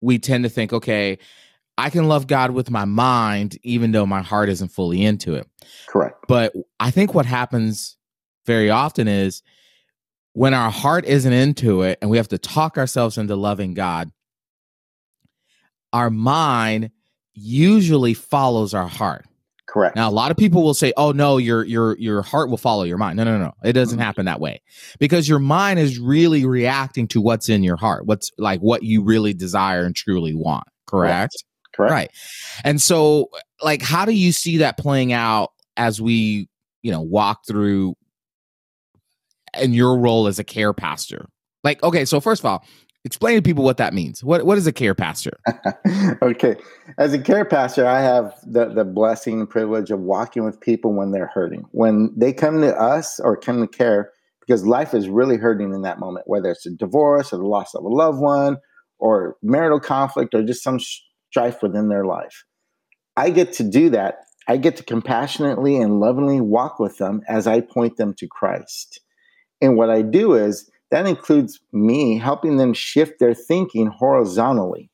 we 0.00 0.18
tend 0.18 0.44
to 0.44 0.50
think, 0.50 0.72
okay, 0.72 1.18
I 1.78 1.90
can 1.90 2.08
love 2.08 2.26
God 2.26 2.50
with 2.50 2.70
my 2.70 2.84
mind, 2.84 3.58
even 3.62 3.92
though 3.92 4.06
my 4.06 4.22
heart 4.22 4.48
isn't 4.48 4.68
fully 4.68 5.02
into 5.02 5.34
it. 5.34 5.48
Correct. 5.86 6.16
But 6.28 6.52
I 6.80 6.90
think 6.90 7.14
what 7.14 7.26
happens 7.26 7.96
very 8.46 8.70
often 8.70 9.08
is 9.08 9.42
when 10.32 10.54
our 10.54 10.70
heart 10.70 11.04
isn't 11.04 11.32
into 11.32 11.82
it 11.82 11.98
and 12.00 12.10
we 12.10 12.16
have 12.16 12.28
to 12.28 12.38
talk 12.38 12.78
ourselves 12.78 13.16
into 13.18 13.36
loving 13.36 13.74
God, 13.74 14.10
our 15.92 16.10
mind 16.10 16.90
usually 17.34 18.14
follows 18.14 18.74
our 18.74 18.88
heart. 18.88 19.26
Correct. 19.72 19.96
Now, 19.96 20.10
a 20.10 20.12
lot 20.12 20.30
of 20.30 20.36
people 20.36 20.62
will 20.62 20.74
say, 20.74 20.92
"Oh 20.98 21.12
no, 21.12 21.38
your 21.38 21.64
your 21.64 21.96
your 21.96 22.20
heart 22.20 22.50
will 22.50 22.58
follow 22.58 22.82
your 22.82 22.98
mind." 22.98 23.16
No, 23.16 23.24
no, 23.24 23.38
no, 23.38 23.52
it 23.64 23.72
doesn't 23.72 23.96
mm-hmm. 23.96 24.04
happen 24.04 24.26
that 24.26 24.38
way 24.38 24.60
because 24.98 25.26
your 25.26 25.38
mind 25.38 25.78
is 25.78 25.98
really 25.98 26.44
reacting 26.44 27.08
to 27.08 27.22
what's 27.22 27.48
in 27.48 27.62
your 27.62 27.78
heart, 27.78 28.04
what's 28.04 28.30
like 28.36 28.60
what 28.60 28.82
you 28.82 29.02
really 29.02 29.32
desire 29.32 29.86
and 29.86 29.96
truly 29.96 30.34
want. 30.34 30.64
Correct. 30.86 31.32
Correct. 31.74 31.90
Right. 31.90 32.10
And 32.64 32.82
so, 32.82 33.30
like, 33.62 33.80
how 33.80 34.04
do 34.04 34.12
you 34.12 34.30
see 34.30 34.58
that 34.58 34.76
playing 34.76 35.14
out 35.14 35.52
as 35.78 36.02
we, 36.02 36.50
you 36.82 36.92
know, 36.92 37.00
walk 37.00 37.46
through 37.48 37.94
and 39.54 39.74
your 39.74 39.98
role 39.98 40.26
as 40.26 40.38
a 40.38 40.44
care 40.44 40.74
pastor? 40.74 41.30
Like, 41.64 41.82
okay, 41.82 42.04
so 42.04 42.20
first 42.20 42.42
of 42.42 42.44
all, 42.44 42.62
explain 43.04 43.36
to 43.36 43.42
people 43.42 43.64
what 43.64 43.76
that 43.78 43.94
means. 43.94 44.22
What 44.22 44.44
what 44.44 44.58
is 44.58 44.66
a 44.66 44.72
care 44.72 44.94
pastor? 44.94 45.38
okay. 46.22 46.56
As 46.98 47.12
a 47.12 47.18
care 47.18 47.44
pastor, 47.44 47.86
I 47.86 48.00
have 48.00 48.34
the, 48.46 48.66
the 48.66 48.84
blessing 48.84 49.40
and 49.40 49.50
privilege 49.50 49.90
of 49.90 50.00
walking 50.00 50.44
with 50.44 50.60
people 50.60 50.92
when 50.94 51.10
they're 51.10 51.30
hurting. 51.32 51.64
When 51.72 52.12
they 52.16 52.32
come 52.32 52.60
to 52.60 52.74
us 52.74 53.18
or 53.20 53.36
come 53.36 53.60
to 53.60 53.68
care, 53.68 54.12
because 54.46 54.66
life 54.66 54.94
is 54.94 55.08
really 55.08 55.36
hurting 55.36 55.72
in 55.72 55.82
that 55.82 55.98
moment, 55.98 56.28
whether 56.28 56.50
it's 56.50 56.66
a 56.66 56.70
divorce 56.70 57.32
or 57.32 57.38
the 57.38 57.46
loss 57.46 57.74
of 57.74 57.84
a 57.84 57.88
loved 57.88 58.20
one 58.20 58.58
or 58.98 59.36
marital 59.42 59.80
conflict 59.80 60.34
or 60.34 60.42
just 60.42 60.62
some 60.62 60.78
strife 60.78 61.62
within 61.62 61.88
their 61.88 62.04
life. 62.04 62.44
I 63.16 63.30
get 63.30 63.52
to 63.54 63.64
do 63.64 63.90
that. 63.90 64.18
I 64.48 64.56
get 64.56 64.76
to 64.76 64.84
compassionately 64.84 65.76
and 65.76 66.00
lovingly 66.00 66.40
walk 66.40 66.78
with 66.78 66.98
them 66.98 67.22
as 67.28 67.46
I 67.46 67.60
point 67.60 67.96
them 67.96 68.14
to 68.14 68.26
Christ. 68.26 69.00
And 69.60 69.76
what 69.76 69.90
I 69.90 70.02
do 70.02 70.34
is 70.34 70.68
that 70.92 71.06
includes 71.06 71.58
me 71.72 72.18
helping 72.18 72.58
them 72.58 72.74
shift 72.74 73.18
their 73.18 73.32
thinking 73.32 73.86
horizontally. 73.86 74.90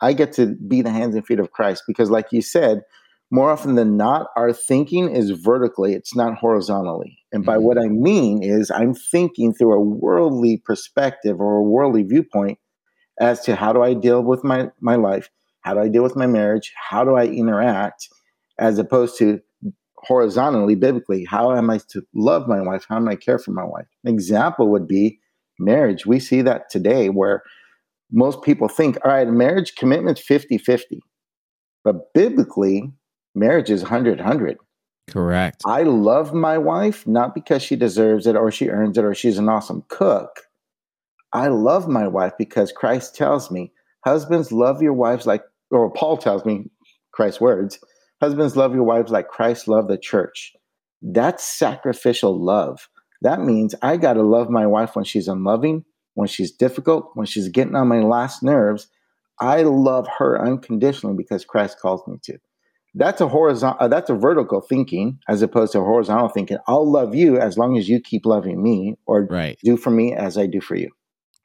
I 0.00 0.12
get 0.12 0.32
to 0.34 0.54
be 0.68 0.80
the 0.80 0.92
hands 0.92 1.16
and 1.16 1.26
feet 1.26 1.40
of 1.40 1.50
Christ 1.50 1.82
because, 1.88 2.08
like 2.08 2.28
you 2.30 2.40
said, 2.40 2.82
more 3.32 3.50
often 3.50 3.74
than 3.74 3.96
not, 3.96 4.28
our 4.36 4.52
thinking 4.52 5.10
is 5.10 5.30
vertically, 5.30 5.92
it's 5.94 6.14
not 6.14 6.36
horizontally. 6.36 7.18
And 7.32 7.44
by 7.44 7.56
mm-hmm. 7.56 7.64
what 7.64 7.78
I 7.78 7.88
mean 7.88 8.44
is, 8.44 8.70
I'm 8.70 8.94
thinking 8.94 9.52
through 9.52 9.74
a 9.74 9.80
worldly 9.80 10.62
perspective 10.64 11.40
or 11.40 11.56
a 11.56 11.62
worldly 11.62 12.04
viewpoint 12.04 12.58
as 13.20 13.40
to 13.40 13.56
how 13.56 13.72
do 13.72 13.82
I 13.82 13.94
deal 13.94 14.22
with 14.22 14.44
my, 14.44 14.70
my 14.80 14.94
life? 14.94 15.30
How 15.62 15.74
do 15.74 15.80
I 15.80 15.88
deal 15.88 16.04
with 16.04 16.14
my 16.14 16.28
marriage? 16.28 16.72
How 16.76 17.04
do 17.04 17.16
I 17.16 17.26
interact? 17.26 18.08
As 18.60 18.78
opposed 18.78 19.18
to 19.18 19.40
horizontally, 19.96 20.76
biblically, 20.76 21.24
how 21.24 21.52
am 21.56 21.70
I 21.70 21.80
to 21.88 22.02
love 22.14 22.46
my 22.46 22.60
wife? 22.60 22.86
How 22.88 22.96
am 22.96 23.08
I 23.08 23.16
care 23.16 23.38
for 23.38 23.50
my 23.50 23.64
wife? 23.64 23.86
An 24.04 24.14
example 24.14 24.68
would 24.70 24.86
be 24.86 25.18
marriage. 25.60 26.06
We 26.06 26.18
see 26.18 26.42
that 26.42 26.70
today 26.70 27.08
where 27.08 27.42
most 28.10 28.42
people 28.42 28.68
think, 28.68 28.98
all 29.04 29.12
right, 29.12 29.28
marriage 29.28 29.76
commitment's 29.76 30.20
50 30.20 30.58
50. 30.58 31.00
But 31.84 32.12
biblically, 32.14 32.92
marriage 33.34 33.70
is 33.70 33.82
100 33.82 34.18
100. 34.18 34.58
Correct. 35.10 35.62
I 35.66 35.82
love 35.82 36.34
my 36.34 36.58
wife 36.58 37.06
not 37.06 37.34
because 37.34 37.62
she 37.62 37.76
deserves 37.76 38.26
it 38.26 38.36
or 38.36 38.50
she 38.50 38.68
earns 38.68 38.96
it 38.96 39.04
or 39.04 39.14
she's 39.14 39.38
an 39.38 39.48
awesome 39.48 39.84
cook. 39.88 40.30
I 41.32 41.48
love 41.48 41.88
my 41.88 42.06
wife 42.08 42.32
because 42.38 42.72
Christ 42.72 43.14
tells 43.16 43.50
me, 43.50 43.72
husbands, 44.04 44.52
love 44.52 44.82
your 44.82 44.92
wives 44.92 45.26
like, 45.26 45.42
or 45.70 45.92
Paul 45.92 46.16
tells 46.16 46.44
me, 46.44 46.70
Christ's 47.12 47.40
words, 47.40 47.78
husbands, 48.20 48.56
love 48.56 48.74
your 48.74 48.84
wives 48.84 49.10
like 49.10 49.28
Christ 49.28 49.68
loved 49.68 49.88
the 49.88 49.98
church. 49.98 50.52
That's 51.02 51.44
sacrificial 51.44 52.38
love. 52.38 52.88
That 53.22 53.40
means 53.40 53.74
I 53.82 53.96
got 53.96 54.14
to 54.14 54.22
love 54.22 54.50
my 54.50 54.66
wife 54.66 54.96
when 54.96 55.04
she's 55.04 55.28
unloving, 55.28 55.84
when 56.14 56.28
she's 56.28 56.50
difficult, 56.50 57.10
when 57.14 57.26
she's 57.26 57.48
getting 57.48 57.74
on 57.74 57.88
my 57.88 58.00
last 58.00 58.42
nerves. 58.42 58.88
I 59.40 59.62
love 59.62 60.06
her 60.18 60.40
unconditionally 60.40 61.16
because 61.16 61.44
Christ 61.44 61.78
calls 61.80 62.06
me 62.06 62.16
to. 62.24 62.38
That's 62.94 63.20
a 63.20 63.28
horizontal. 63.28 63.84
Uh, 63.84 63.88
that's 63.88 64.10
a 64.10 64.14
vertical 64.14 64.60
thinking 64.60 65.18
as 65.28 65.42
opposed 65.42 65.72
to 65.72 65.80
horizontal 65.80 66.28
thinking. 66.28 66.58
I'll 66.66 66.90
love 66.90 67.14
you 67.14 67.38
as 67.38 67.56
long 67.56 67.78
as 67.78 67.88
you 67.88 68.00
keep 68.00 68.26
loving 68.26 68.62
me, 68.62 68.96
or 69.06 69.26
right. 69.26 69.58
do 69.62 69.76
for 69.76 69.90
me 69.90 70.12
as 70.12 70.36
I 70.36 70.46
do 70.46 70.60
for 70.60 70.74
you. 70.74 70.90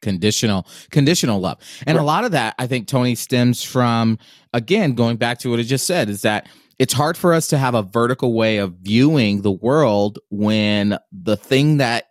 Conditional, 0.02 0.68
conditional 0.92 1.40
love, 1.40 1.60
and 1.86 1.98
right. 1.98 2.04
a 2.04 2.06
lot 2.06 2.26
of 2.26 2.32
that 2.32 2.56
I 2.58 2.68
think 2.68 2.88
Tony 2.88 3.16
stems 3.16 3.64
from 3.64 4.18
again 4.54 4.94
going 4.94 5.18
back 5.18 5.40
to 5.40 5.50
what 5.50 5.60
I 5.60 5.64
just 5.64 5.86
said 5.86 6.10
is 6.10 6.24
that 6.24 6.48
it's 6.80 6.94
hard 6.94 7.18
for 7.18 7.34
us 7.34 7.48
to 7.48 7.58
have 7.58 7.76
a 7.76 7.82
vertical 7.82 8.34
way 8.34 8.58
of 8.58 8.76
viewing 8.82 9.42
the 9.42 9.52
world 9.52 10.20
when 10.30 10.98
the 11.12 11.38
thing 11.38 11.78
that 11.78 12.06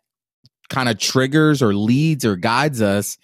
kind 0.68 0.88
of 0.88 0.98
triggers 0.98 1.62
or 1.62 1.74
leads 1.74 2.24
or 2.24 2.36
guides 2.36 2.80
us 2.80 3.18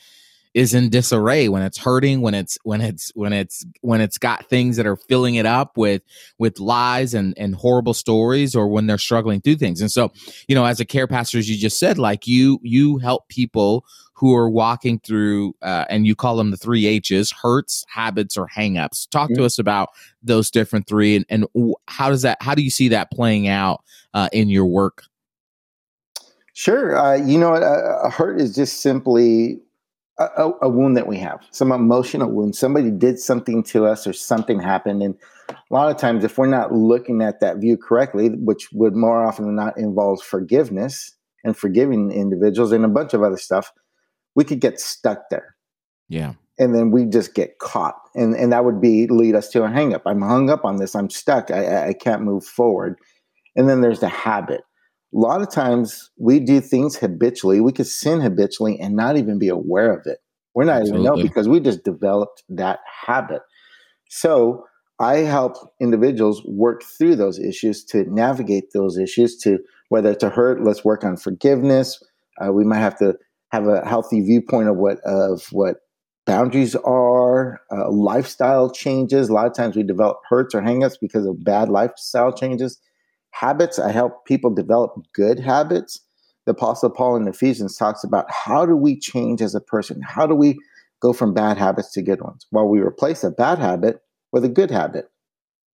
is 0.55 0.75
in 0.75 0.89
disarray 0.89 1.49
when 1.49 1.63
it's 1.63 1.79
hurting 1.79 2.21
when 2.21 2.35
it's 2.35 2.59
when 2.65 2.81
it's 2.81 3.13
when 3.15 3.33
it's 3.33 3.65
when 3.83 4.01
it's 4.01 4.19
got 4.19 4.47
things 4.47 4.77
that 4.77 4.87
are 4.87 4.97
filling 4.97 5.37
it 5.37 5.47
up 5.47 5.77
with 5.77 6.03
with 6.39 6.59
lies 6.59 7.15
and 7.15 7.35
and 7.39 7.55
horrible 7.55 7.95
stories 7.95 8.57
or 8.57 8.67
when 8.69 8.87
they're 8.87 8.99
struggling 8.99 9.41
through 9.41 9.55
things 9.55 9.81
and 9.81 9.93
so 9.93 10.11
you 10.49 10.55
know 10.55 10.65
as 10.65 10.81
a 10.81 10.85
care 10.85 11.07
pastor 11.07 11.39
as 11.39 11.49
you 11.49 11.57
just 11.57 11.79
said 11.79 11.99
like 11.99 12.27
you 12.27 12.59
you 12.63 12.99
help 12.99 13.29
people 13.29 13.85
who 14.13 14.35
are 14.35 14.51
walking 14.51 14.99
through 14.99 15.55
uh, 15.63 15.87
and 15.89 16.07
you 16.07 16.15
call 16.15 16.37
them 16.37 16.51
the 16.51 16.57
three 16.57 16.87
h's 16.87 17.31
hurts 17.31 17.85
habits 17.89 18.37
or 18.37 18.49
hangups 18.49 19.09
talk 19.09 19.31
mm-hmm. 19.31 19.41
to 19.41 19.45
us 19.45 19.59
about 19.59 19.91
those 20.23 20.51
different 20.51 20.87
three 20.87 21.15
and, 21.17 21.25
and 21.29 21.47
how 21.87 22.09
does 22.09 22.23
that 22.23 22.37
how 22.41 22.55
do 22.55 22.63
you 22.63 22.71
see 22.71 22.89
that 22.89 23.11
playing 23.11 23.47
out 23.47 23.83
uh, 24.15 24.29
in 24.33 24.49
your 24.49 24.67
work 24.67 25.05
Sure. 26.53 26.99
Uh, 26.99 27.15
you 27.15 27.39
know, 27.39 27.55
a, 27.55 28.07
a, 28.07 28.11
hurt 28.11 28.39
is 28.39 28.55
just 28.55 28.83
simply 28.83 29.61
a, 30.21 30.51
a, 30.63 30.69
wound 30.69 30.97
that 30.97 31.07
we 31.07 31.19
have, 31.19 31.41
some 31.51 31.73
emotional 31.73 32.31
wound. 32.31 32.55
Somebody 32.55 32.91
did 32.91 33.19
something 33.19 33.63
to 33.65 33.87
us 33.87 34.07
or 34.07 34.13
something 34.13 34.61
happened. 34.61 35.03
And 35.03 35.15
a 35.49 35.55
lot 35.71 35.91
of 35.91 35.97
times, 35.97 36.25
if 36.25 36.37
we're 36.37 36.47
not 36.47 36.73
looking 36.73 37.23
at 37.23 37.41
that 37.41 37.57
view 37.57 37.77
correctly, 37.77 38.29
which 38.29 38.69
would 38.73 38.95
more 38.95 39.25
often 39.25 39.47
than 39.47 39.57
not 39.57 39.79
involve 39.79 40.23
forgiveness 40.23 41.17
and 41.43 41.57
forgiving 41.57 42.13
individuals 42.13 42.73
and 42.73 42.85
a 42.85 42.89
bunch 42.89 43.15
of 43.15 43.23
other 43.23 43.39
stuff, 43.39 43.73
we 44.35 44.45
could 44.45 44.61
get 44.61 44.79
stuck 44.79 45.31
there. 45.31 45.57
Yeah. 46.09 46.35
And 46.59 46.75
then 46.75 46.91
we 46.91 47.07
just 47.07 47.35
get 47.35 47.59
caught. 47.59 47.97
And, 48.15 48.35
and 48.35 48.53
that 48.53 48.65
would 48.65 48.81
be 48.81 49.07
lead 49.07 49.35
us 49.35 49.49
to 49.51 49.65
a 49.65 49.69
hangup. 49.69 50.03
I'm 50.05 50.21
hung 50.21 50.51
up 50.51 50.67
on 50.67 50.77
this. 50.77 50.95
I'm 50.95 51.09
stuck. 51.09 51.51
I, 51.51 51.89
I 51.89 51.93
can't 51.95 52.23
move 52.23 52.45
forward. 52.45 52.97
And 53.57 53.69
then 53.69 53.81
there's 53.81 54.01
the 54.01 54.09
habit 54.09 54.61
a 55.13 55.19
lot 55.19 55.43
of 55.43 55.51
times 55.51 56.11
we 56.17 56.39
do 56.39 56.61
things 56.61 56.97
habitually. 56.97 57.61
We 57.61 57.73
could 57.73 57.87
sin 57.87 58.21
habitually 58.21 58.79
and 58.79 58.95
not 58.95 59.17
even 59.17 59.39
be 59.39 59.49
aware 59.49 59.93
of 59.93 60.07
it. 60.07 60.19
We're 60.55 60.65
not 60.65 60.81
Absolutely. 60.81 61.01
even 61.01 61.05
know 61.05 61.23
because 61.23 61.49
we 61.49 61.61
just 61.61 61.85
developed 61.85 62.43
that 62.49 62.81
habit. 63.07 63.43
So 64.09 64.65
I 64.99 65.19
help 65.19 65.57
individuals 65.81 66.43
work 66.47 66.83
through 66.83 67.17
those 67.17 67.39
issues 67.39 67.85
to 67.87 68.05
navigate 68.13 68.73
those 68.73 68.99
issues 68.99 69.37
to 69.39 69.59
whether 69.89 70.11
it's 70.11 70.23
a 70.23 70.31
hurt, 70.31 70.63
let's 70.63 70.85
work 70.85 71.05
on 71.05 71.17
forgiveness. 71.17 72.03
Uh, 72.41 72.53
we 72.53 72.65
might 72.65 72.79
have 72.79 72.99
to 72.99 73.15
have 73.51 73.67
a 73.67 73.87
healthy 73.87 74.21
viewpoint 74.21 74.69
of 74.69 74.77
what 74.77 75.01
of 75.01 75.47
what 75.51 75.79
boundaries 76.27 76.77
are, 76.77 77.61
uh, 77.73 77.91
lifestyle 77.91 78.71
changes. 78.71 79.29
A 79.29 79.33
lot 79.33 79.47
of 79.47 79.55
times 79.55 79.75
we 79.75 79.83
develop 79.83 80.19
hurts 80.29 80.55
or 80.55 80.61
hangups 80.61 80.97
because 81.01 81.27
of 81.27 81.43
bad 81.43 81.69
lifestyle 81.69 82.33
changes 82.33 82.79
habits. 83.33 83.79
I 83.79 83.93
help 83.93 84.25
people 84.27 84.55
develop 84.55 84.95
good 85.15 85.41
habits. 85.41 86.01
The 86.47 86.53
Apostle 86.53 86.91
Paul 86.91 87.17
in 87.17 87.29
Ephesians 87.29 87.77
talks 87.77 88.03
about 88.03 88.31
how 88.31 88.67
do 88.67 88.77
we 88.77 88.99
change 88.99 89.43
as 89.43 89.55
a 89.55 89.61
person? 89.61 90.01
How 90.03 90.27
do 90.27 90.35
we 90.35 90.59
go 91.01 91.13
from 91.13 91.35
bad 91.35 91.59
habits 91.59 91.93
to 91.93 92.03
good 92.03 92.23
ones? 92.23 92.47
Well, 92.51 92.69
we 92.69 92.81
replace 92.81 93.25
a 93.25 93.31
bad 93.31 93.59
habit 93.59 94.01
with 94.33 94.45
a 94.45 94.49
good 94.49 94.71
habit. 94.71 95.07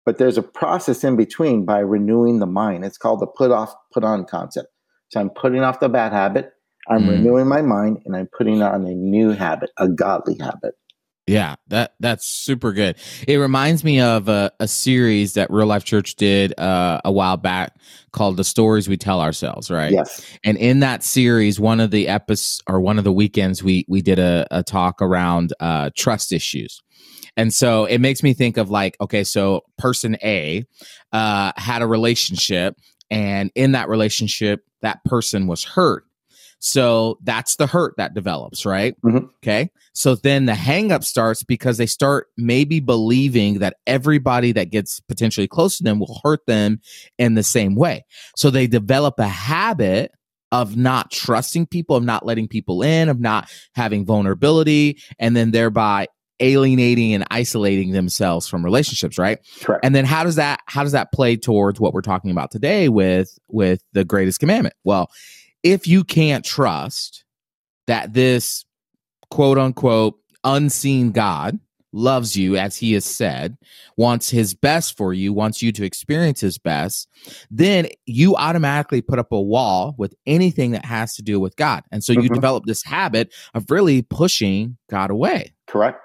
But 0.05 0.19
there's 0.19 0.39
a 0.39 0.43
process 0.43 1.03
in 1.03 1.17
between 1.17 1.65
by 1.65 1.81
renewing 1.81 2.39
the 2.39 2.47
mind. 2.47 2.85
It's 2.85 2.99
called 2.99 3.21
the 3.21 3.27
put 3.27 3.51
off, 3.51 3.75
put 3.93 4.05
on 4.05 4.25
concept. 4.25 4.69
So 5.09 5.21
I'm 5.21 5.31
putting 5.31 5.63
off 5.63 5.81
the 5.81 5.89
bad 5.89 6.13
habit, 6.13 6.53
I'm 6.89 7.03
mm. 7.03 7.11
renewing 7.11 7.49
my 7.49 7.63
mind, 7.63 7.99
and 8.05 8.17
I'm 8.17 8.29
putting 8.37 8.63
on 8.63 8.87
a 8.87 8.95
new 8.95 9.31
habit, 9.31 9.71
a 9.79 9.89
godly 9.89 10.37
habit. 10.39 10.75
Yeah, 11.27 11.57
that 11.69 11.95
that's 11.99 12.25
super 12.25 12.73
good. 12.73 12.97
It 13.27 13.39
reminds 13.39 13.83
me 13.83 14.01
of 14.01 14.29
a, 14.29 14.53
a 14.61 14.69
series 14.69 15.35
that 15.35 15.51
Real 15.51 15.67
Life 15.67 15.83
Church 15.83 16.15
did 16.15 16.59
uh, 16.59 17.01
a 17.05 17.11
while 17.11 17.37
back 17.37 17.77
called 18.13 18.37
"The 18.37 18.45
Stories 18.45 18.89
We 18.89 18.97
Tell 18.97 19.21
Ourselves." 19.21 19.69
Right. 19.69 19.91
Yes. 19.91 20.25
And 20.45 20.57
in 20.57 20.81
that 20.81 21.03
series, 21.03 21.59
one 21.59 21.81
of 21.81 21.91
the 21.91 22.07
episodes 22.07 22.63
or 22.69 22.81
one 22.81 22.97
of 22.97 23.03
the 23.03 23.13
weekends, 23.13 23.61
we 23.61 23.85
we 23.89 24.03
did 24.03 24.21
a, 24.21 24.47
a 24.53 24.63
talk 24.63 25.03
around 25.03 25.53
uh, 25.59 25.91
trust 25.97 26.33
issues. 26.33 26.81
And 27.37 27.53
so 27.53 27.87
it 27.87 27.99
makes 27.99 28.23
me 28.23 28.33
think 28.33 28.57
of 28.57 28.71
like, 28.71 28.97
okay, 29.01 29.25
so 29.25 29.63
person 29.79 30.17
A 30.23 30.65
uh, 31.13 31.53
had 31.57 31.83
a 31.83 31.87
relationship, 31.89 32.77
and 33.11 33.51
in 33.57 33.73
that 33.73 33.89
relationship, 33.89 34.65
that 34.83 35.05
person 35.05 35.49
was 35.49 35.65
hurt 35.65 36.05
so 36.59 37.19
that's 37.23 37.57
the 37.57 37.67
hurt 37.67 37.95
that 37.99 38.15
develops, 38.15 38.65
right? 38.65 38.95
Mm-hmm. 39.03 39.27
Okay. 39.43 39.71
So 39.93 40.15
then 40.15 40.47
the 40.47 40.53
hangup 40.53 41.05
starts 41.05 41.43
because 41.43 41.79
they 41.79 41.87
start 41.87 42.29
maybe 42.37 42.81
believing 42.81 43.61
that 43.61 43.77
everybody 43.87 44.53
that 44.53 44.71
gets 44.71 45.01
potentially 45.01 45.49
close 45.49 45.79
to 45.79 45.85
them 45.85 45.99
will 45.99 46.21
hurt 46.23 46.45
them 46.47 46.81
in 47.19 47.35
the 47.35 47.43
same 47.43 47.75
way. 47.75 48.05
So 48.37 48.51
they 48.51 48.67
develop 48.67 49.19
a 49.19 49.29
habit 49.29 50.13
of 50.53 50.77
not 50.77 51.11
trusting 51.11 51.67
people, 51.67 51.97
of 51.97 52.05
not 52.05 52.25
letting 52.25 52.49
people 52.49 52.83
in, 52.83 53.09
of 53.09 53.21
not 53.21 53.51
having 53.75 54.07
vulnerability, 54.07 54.99
and 55.19 55.37
then 55.37 55.51
thereby 55.51 56.09
alienating 56.41 57.15
and 57.15 57.25
isolating 57.31 57.93
themselves 57.93 58.47
from 58.47 58.63
relationships 58.63 59.19
right 59.19 59.39
correct 59.63 59.83
and 59.83 59.95
then 59.95 60.05
how 60.05 60.23
does 60.23 60.37
that 60.37 60.61
how 60.67 60.83
does 60.83 60.93
that 60.93 61.11
play 61.11 61.35
towards 61.35 61.81
what 61.81 61.95
we're 61.95 62.03
talking 62.03 62.31
about 62.31 62.51
today 62.51 62.91
with 62.91 63.39
with 63.49 63.83
the 63.95 64.05
greatest 64.05 64.39
commandment 64.39 64.75
well 64.85 65.11
if 65.73 65.87
you 65.87 66.05
can't 66.05 66.45
trust 66.45 67.25
that 67.89 68.13
this 68.13 68.65
quote 69.31 69.59
unquote 69.59 70.19
unseen 70.45 71.11
God 71.11 71.59
loves 71.93 72.37
you 72.37 72.57
as 72.57 72.77
he 72.77 72.93
has 72.93 73.05
said, 73.05 73.57
wants 73.97 74.31
his 74.31 74.55
best 74.55 74.97
for 74.97 75.13
you, 75.13 75.33
wants 75.33 75.63
you 75.63 75.73
to 75.73 75.85
experience 75.85 76.41
his 76.41 76.59
best, 76.59 77.09
then 77.51 77.89
you 78.05 78.37
automatically 78.37 79.01
put 79.01 79.19
up 79.19 79.33
a 79.33 79.41
wall 79.41 79.95
with 79.99 80.15
anything 80.27 80.71
that 80.73 80.85
has 80.85 81.17
to 81.17 81.23
do 81.23 81.41
with 81.41 81.57
God. 81.57 81.83
And 81.91 82.05
so 82.05 82.13
you 82.13 82.29
Mhm. 82.29 82.35
develop 82.35 82.65
this 82.67 82.85
habit 82.85 83.33
of 83.55 83.71
really 83.71 84.03
pushing 84.03 84.77
God 84.89 85.11
away. 85.11 85.55
Correct. 85.67 86.01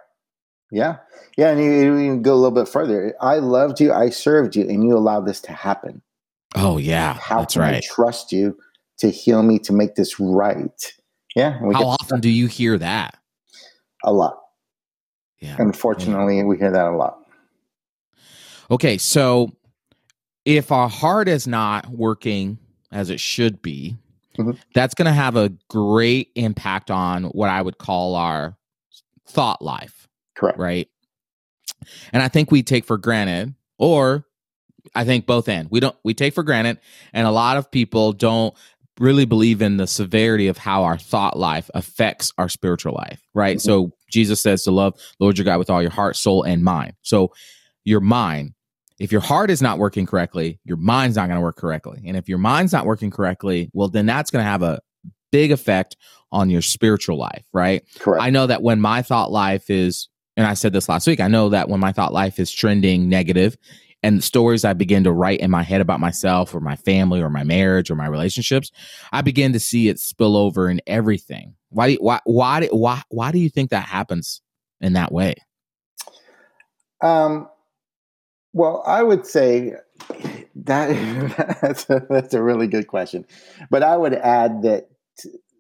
Yeah. 0.72 0.98
Yeah. 1.38 1.51
And 1.51 1.60
you, 1.60 1.98
you 1.98 2.18
go 2.18 2.34
a 2.34 2.36
little 2.36 2.51
bit 2.51 2.70
further. 2.70 3.13
I 3.20 3.36
loved 3.36 3.80
you. 3.82 3.91
I 3.91 4.10
served 4.10 4.56
you, 4.56 4.63
and 4.68 4.84
you 4.84 4.98
allowed 4.98 5.25
this 5.27 5.41
to 5.41 5.51
happen. 5.51 6.01
Oh, 6.56 6.77
yeah. 6.77 7.13
How 7.15 7.39
that's 7.39 7.53
can 7.56 7.63
I 7.63 7.82
trust 7.84 8.32
you 8.32 8.58
to 9.01 9.10
heal 9.10 9.41
me 9.43 9.60
to 9.60 9.74
make 9.74 9.96
this 9.96 10.20
right? 10.20 10.93
Yeah. 11.36 11.62
we 11.63 11.74
How 11.74 11.88
often 11.88 12.20
do 12.22 12.29
you 12.29 12.48
hear 12.48 12.77
that? 12.77 13.17
a 14.03 14.12
lot. 14.12 14.39
Yeah. 15.39 15.55
Unfortunately, 15.60 16.43
we 16.43 16.58
hear 16.58 16.72
that 16.72 16.88
a 16.88 16.96
lot. 16.96 17.20
Okay, 18.72 18.98
so 18.98 19.51
if 20.46 20.72
our 20.72 20.89
heart 20.89 21.27
is 21.27 21.46
not 21.46 21.88
working 21.89 22.58
as 22.91 23.10
it 23.12 23.20
should 23.20 23.62
be, 23.62 23.96
Mhm. 24.39 24.58
that's 24.74 24.93
going 24.96 25.05
to 25.05 25.12
have 25.12 25.36
a 25.36 25.50
great 25.67 26.31
impact 26.36 26.89
on 26.89 27.25
what 27.25 27.50
I 27.50 27.62
would 27.62 27.77
call 27.77 28.15
our 28.15 28.58
thought 29.27 29.62
life, 29.62 30.08
Correct. 30.36 30.58
right? 30.58 30.88
And 32.13 32.24
I 32.24 32.27
think 32.27 32.50
we 32.51 32.63
take 32.63 32.86
for 32.86 32.98
granted, 32.98 33.53
or 33.77 34.25
I 34.96 35.03
think 35.05 35.25
both 35.27 35.48
end. 35.48 35.67
We 35.72 35.79
don't 35.79 35.96
we 36.03 36.13
take 36.15 36.34
for 36.34 36.43
granted, 36.43 36.79
and 37.13 37.27
a 37.27 37.31
lot 37.31 37.58
of 37.58 37.70
people 37.72 38.13
don't 38.13 38.55
really 39.01 39.25
believe 39.25 39.62
in 39.62 39.77
the 39.77 39.88
severity 39.88 40.48
of 40.48 40.58
how 40.58 40.84
our 40.84 40.98
thought 40.98 41.38
life 41.38 41.70
affects 41.74 42.31
our 42.38 42.48
spiritual 42.48 42.93
life, 42.93 43.22
right? 43.34 43.58
Mhm. 43.58 43.62
So 43.62 43.91
Jesus 44.12 44.41
says 44.41 44.63
to 44.63 44.72
love 44.72 44.93
Lord 45.20 45.38
your 45.38 45.46
God 45.46 45.58
with 45.58 45.70
all 45.70 45.81
your 45.81 45.91
heart, 45.91 46.15
soul, 46.15 46.43
and 46.43 46.63
mind. 46.63 46.93
So 47.01 47.34
your 47.84 48.00
mind, 48.00 48.53
if 49.00 49.12
your 49.12 49.22
heart 49.22 49.50
is 49.50 49.62
not 49.62 49.79
working 49.79 50.05
correctly, 50.05 50.60
your 50.63 50.77
mind's 50.77 51.15
not 51.15 51.27
going 51.27 51.38
to 51.38 51.41
work 51.41 51.58
correctly. 51.58 52.03
And 52.05 52.15
if 52.15 52.29
your 52.29 52.38
mind's 52.38 52.72
not 52.72 52.86
working 52.86 53.10
correctly, 53.10 53.72
well, 53.74 53.88
then 53.88 54.05
that's 54.05 54.29
going 54.29 54.46
to 54.46 54.50
have 54.50 54.62
a 54.62 54.79
big 55.31 55.51
effect 55.51 55.98
on 56.31 56.50
your 56.50 56.62
spiritual 56.62 57.17
life, 57.17 57.43
right? 57.53 57.84
Correct. 58.00 58.24
I 58.24 58.29
know 58.29 58.48
that 58.48 58.62
when 58.62 58.79
my 58.79 59.01
thought 59.01 59.31
life 59.31 59.70
is, 59.70 60.08
and 60.38 60.46
I 60.46 60.53
said 60.53 60.74
this 60.74 60.88
last 60.88 61.08
week, 61.08 61.20
I 61.20 61.27
know 61.27 61.50
that 61.50 61.67
when 61.67 61.79
my 61.79 61.91
thought 61.91 62.13
life 62.13 62.39
is 62.39 62.51
trending 62.51 63.10
negative 63.10 63.58
and 64.03 64.17
the 64.17 64.22
stories 64.22 64.65
I 64.65 64.74
begin 64.74 65.03
to 65.03 65.12
write 65.12 65.39
in 65.39 65.51
my 65.51 65.63
head 65.63 65.81
about 65.81 66.00
myself 66.00 66.53
or 66.55 66.60
my 66.60 66.75
family 66.75 67.22
or 67.22 67.29
my 67.29 67.43
marriage 67.43 67.91
or 67.91 67.96
my 67.96 68.08
relationships, 68.08 68.72
I 69.12 69.22
begin 69.22 69.53
to 69.53 69.60
see 69.60 69.89
it 69.89 70.00
spill 70.00 70.36
over 70.36 70.70
in 70.70 70.81
everything. 70.88 71.55
Why 71.70 71.88
do 71.88 71.93
you, 71.93 72.00
why, 72.01 72.20
why, 72.25 72.67
why, 72.72 73.01
why 73.10 73.31
do 73.31 73.39
you 73.39 73.50
think 73.50 73.70
that 73.70 73.86
happens 73.86 74.41
in 74.79 74.93
that 74.93 75.12
way? 75.12 75.36
Um, 77.01 77.48
well, 78.53 78.84
I 78.86 79.03
would 79.03 79.25
say 79.25 79.74
that 80.55 81.58
that's 81.62 81.89
a, 81.89 82.05
that's 82.10 82.34
a 82.34 82.41
really 82.41 82.67
good 82.67 82.88
question, 82.88 83.25
but 83.70 83.84
I 83.84 83.98
would 83.98 84.13
add 84.13 84.63
that 84.63 84.88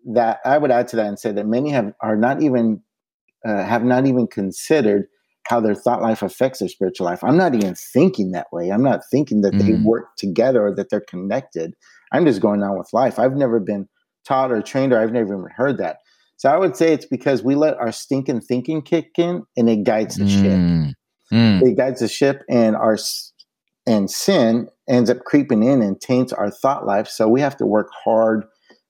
that 0.03 0.39
I 0.45 0.57
would 0.57 0.71
add 0.71 0.87
to 0.89 0.95
that 0.95 1.05
and 1.05 1.19
say 1.19 1.31
that 1.31 1.45
many 1.45 1.69
have 1.69 1.93
are 2.01 2.15
not 2.15 2.41
even 2.41 2.81
uh, 3.45 3.63
have 3.63 3.83
not 3.83 4.07
even 4.07 4.27
considered 4.27 5.07
how 5.47 5.59
their 5.59 5.75
thought 5.75 6.01
life 6.01 6.21
affects 6.21 6.59
their 6.59 6.69
spiritual 6.69 7.05
life. 7.05 7.23
I'm 7.23 7.37
not 7.37 7.55
even 7.55 7.75
thinking 7.75 8.31
that 8.31 8.47
way. 8.51 8.69
I'm 8.71 8.83
not 8.83 9.01
thinking 9.11 9.41
that 9.41 9.57
they 9.57 9.73
Mm. 9.73 9.83
work 9.83 10.15
together 10.17 10.65
or 10.67 10.75
that 10.75 10.89
they're 10.89 11.01
connected. 11.01 11.75
I'm 12.11 12.25
just 12.25 12.41
going 12.41 12.63
on 12.63 12.77
with 12.77 12.93
life. 12.93 13.17
I've 13.19 13.35
never 13.35 13.59
been 13.59 13.87
taught 14.25 14.51
or 14.51 14.61
trained, 14.61 14.93
or 14.93 14.99
I've 14.99 15.11
never 15.11 15.33
even 15.33 15.49
heard 15.55 15.77
that. 15.79 15.97
So 16.37 16.49
I 16.49 16.57
would 16.57 16.75
say 16.75 16.93
it's 16.93 17.05
because 17.05 17.43
we 17.43 17.55
let 17.55 17.77
our 17.77 17.91
stinking 17.91 18.41
thinking 18.41 18.81
kick 18.81 19.11
in, 19.17 19.43
and 19.57 19.69
it 19.69 19.83
guides 19.83 20.17
the 20.17 20.27
ship 20.27 20.51
Mm. 20.51 20.93
Mm. 21.31 21.61
it 21.61 21.77
guides 21.77 22.01
the 22.01 22.07
ship 22.07 22.43
and 22.49 22.75
our 22.75 22.97
and 23.87 24.11
sin 24.11 24.67
ends 24.89 25.09
up 25.09 25.19
creeping 25.23 25.63
in 25.63 25.81
and 25.81 25.99
taints 26.01 26.33
our 26.33 26.51
thought 26.51 26.85
life 26.85 27.07
so 27.07 27.27
we 27.27 27.39
have 27.41 27.55
to 27.57 27.65
work 27.65 27.89
hard 28.03 28.43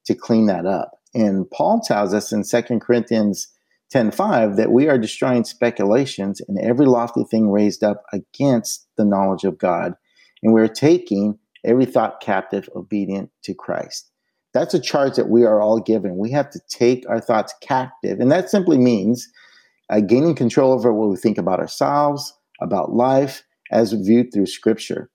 to 0.05 0.15
clean 0.15 0.47
that 0.47 0.65
up 0.65 0.91
and 1.13 1.49
paul 1.51 1.79
tells 1.81 2.13
us 2.13 2.31
in 2.31 2.43
2 2.43 2.79
corinthians 2.79 3.47
10.5 3.93 4.55
that 4.55 4.71
we 4.71 4.87
are 4.87 4.97
destroying 4.97 5.43
speculations 5.43 6.41
and 6.47 6.59
every 6.59 6.85
lofty 6.85 7.23
thing 7.25 7.49
raised 7.49 7.83
up 7.83 8.03
against 8.13 8.87
the 8.97 9.05
knowledge 9.05 9.43
of 9.43 9.57
god 9.57 9.93
and 10.43 10.53
we're 10.53 10.67
taking 10.67 11.37
every 11.65 11.85
thought 11.85 12.21
captive 12.21 12.69
obedient 12.75 13.29
to 13.43 13.53
christ 13.53 14.09
that's 14.53 14.73
a 14.73 14.79
charge 14.79 15.15
that 15.15 15.29
we 15.29 15.43
are 15.43 15.61
all 15.61 15.79
given 15.79 16.17
we 16.17 16.31
have 16.31 16.49
to 16.49 16.59
take 16.69 17.07
our 17.09 17.19
thoughts 17.19 17.53
captive 17.61 18.19
and 18.19 18.31
that 18.31 18.49
simply 18.49 18.77
means 18.77 19.27
uh, 19.91 19.99
gaining 19.99 20.35
control 20.35 20.71
over 20.71 20.93
what 20.93 21.09
we 21.09 21.17
think 21.17 21.37
about 21.37 21.59
ourselves, 21.59 22.33
about 22.61 22.93
life, 22.93 23.43
as 23.71 23.91
viewed 23.93 24.33
through 24.33 24.45
Scripture. 24.45 25.09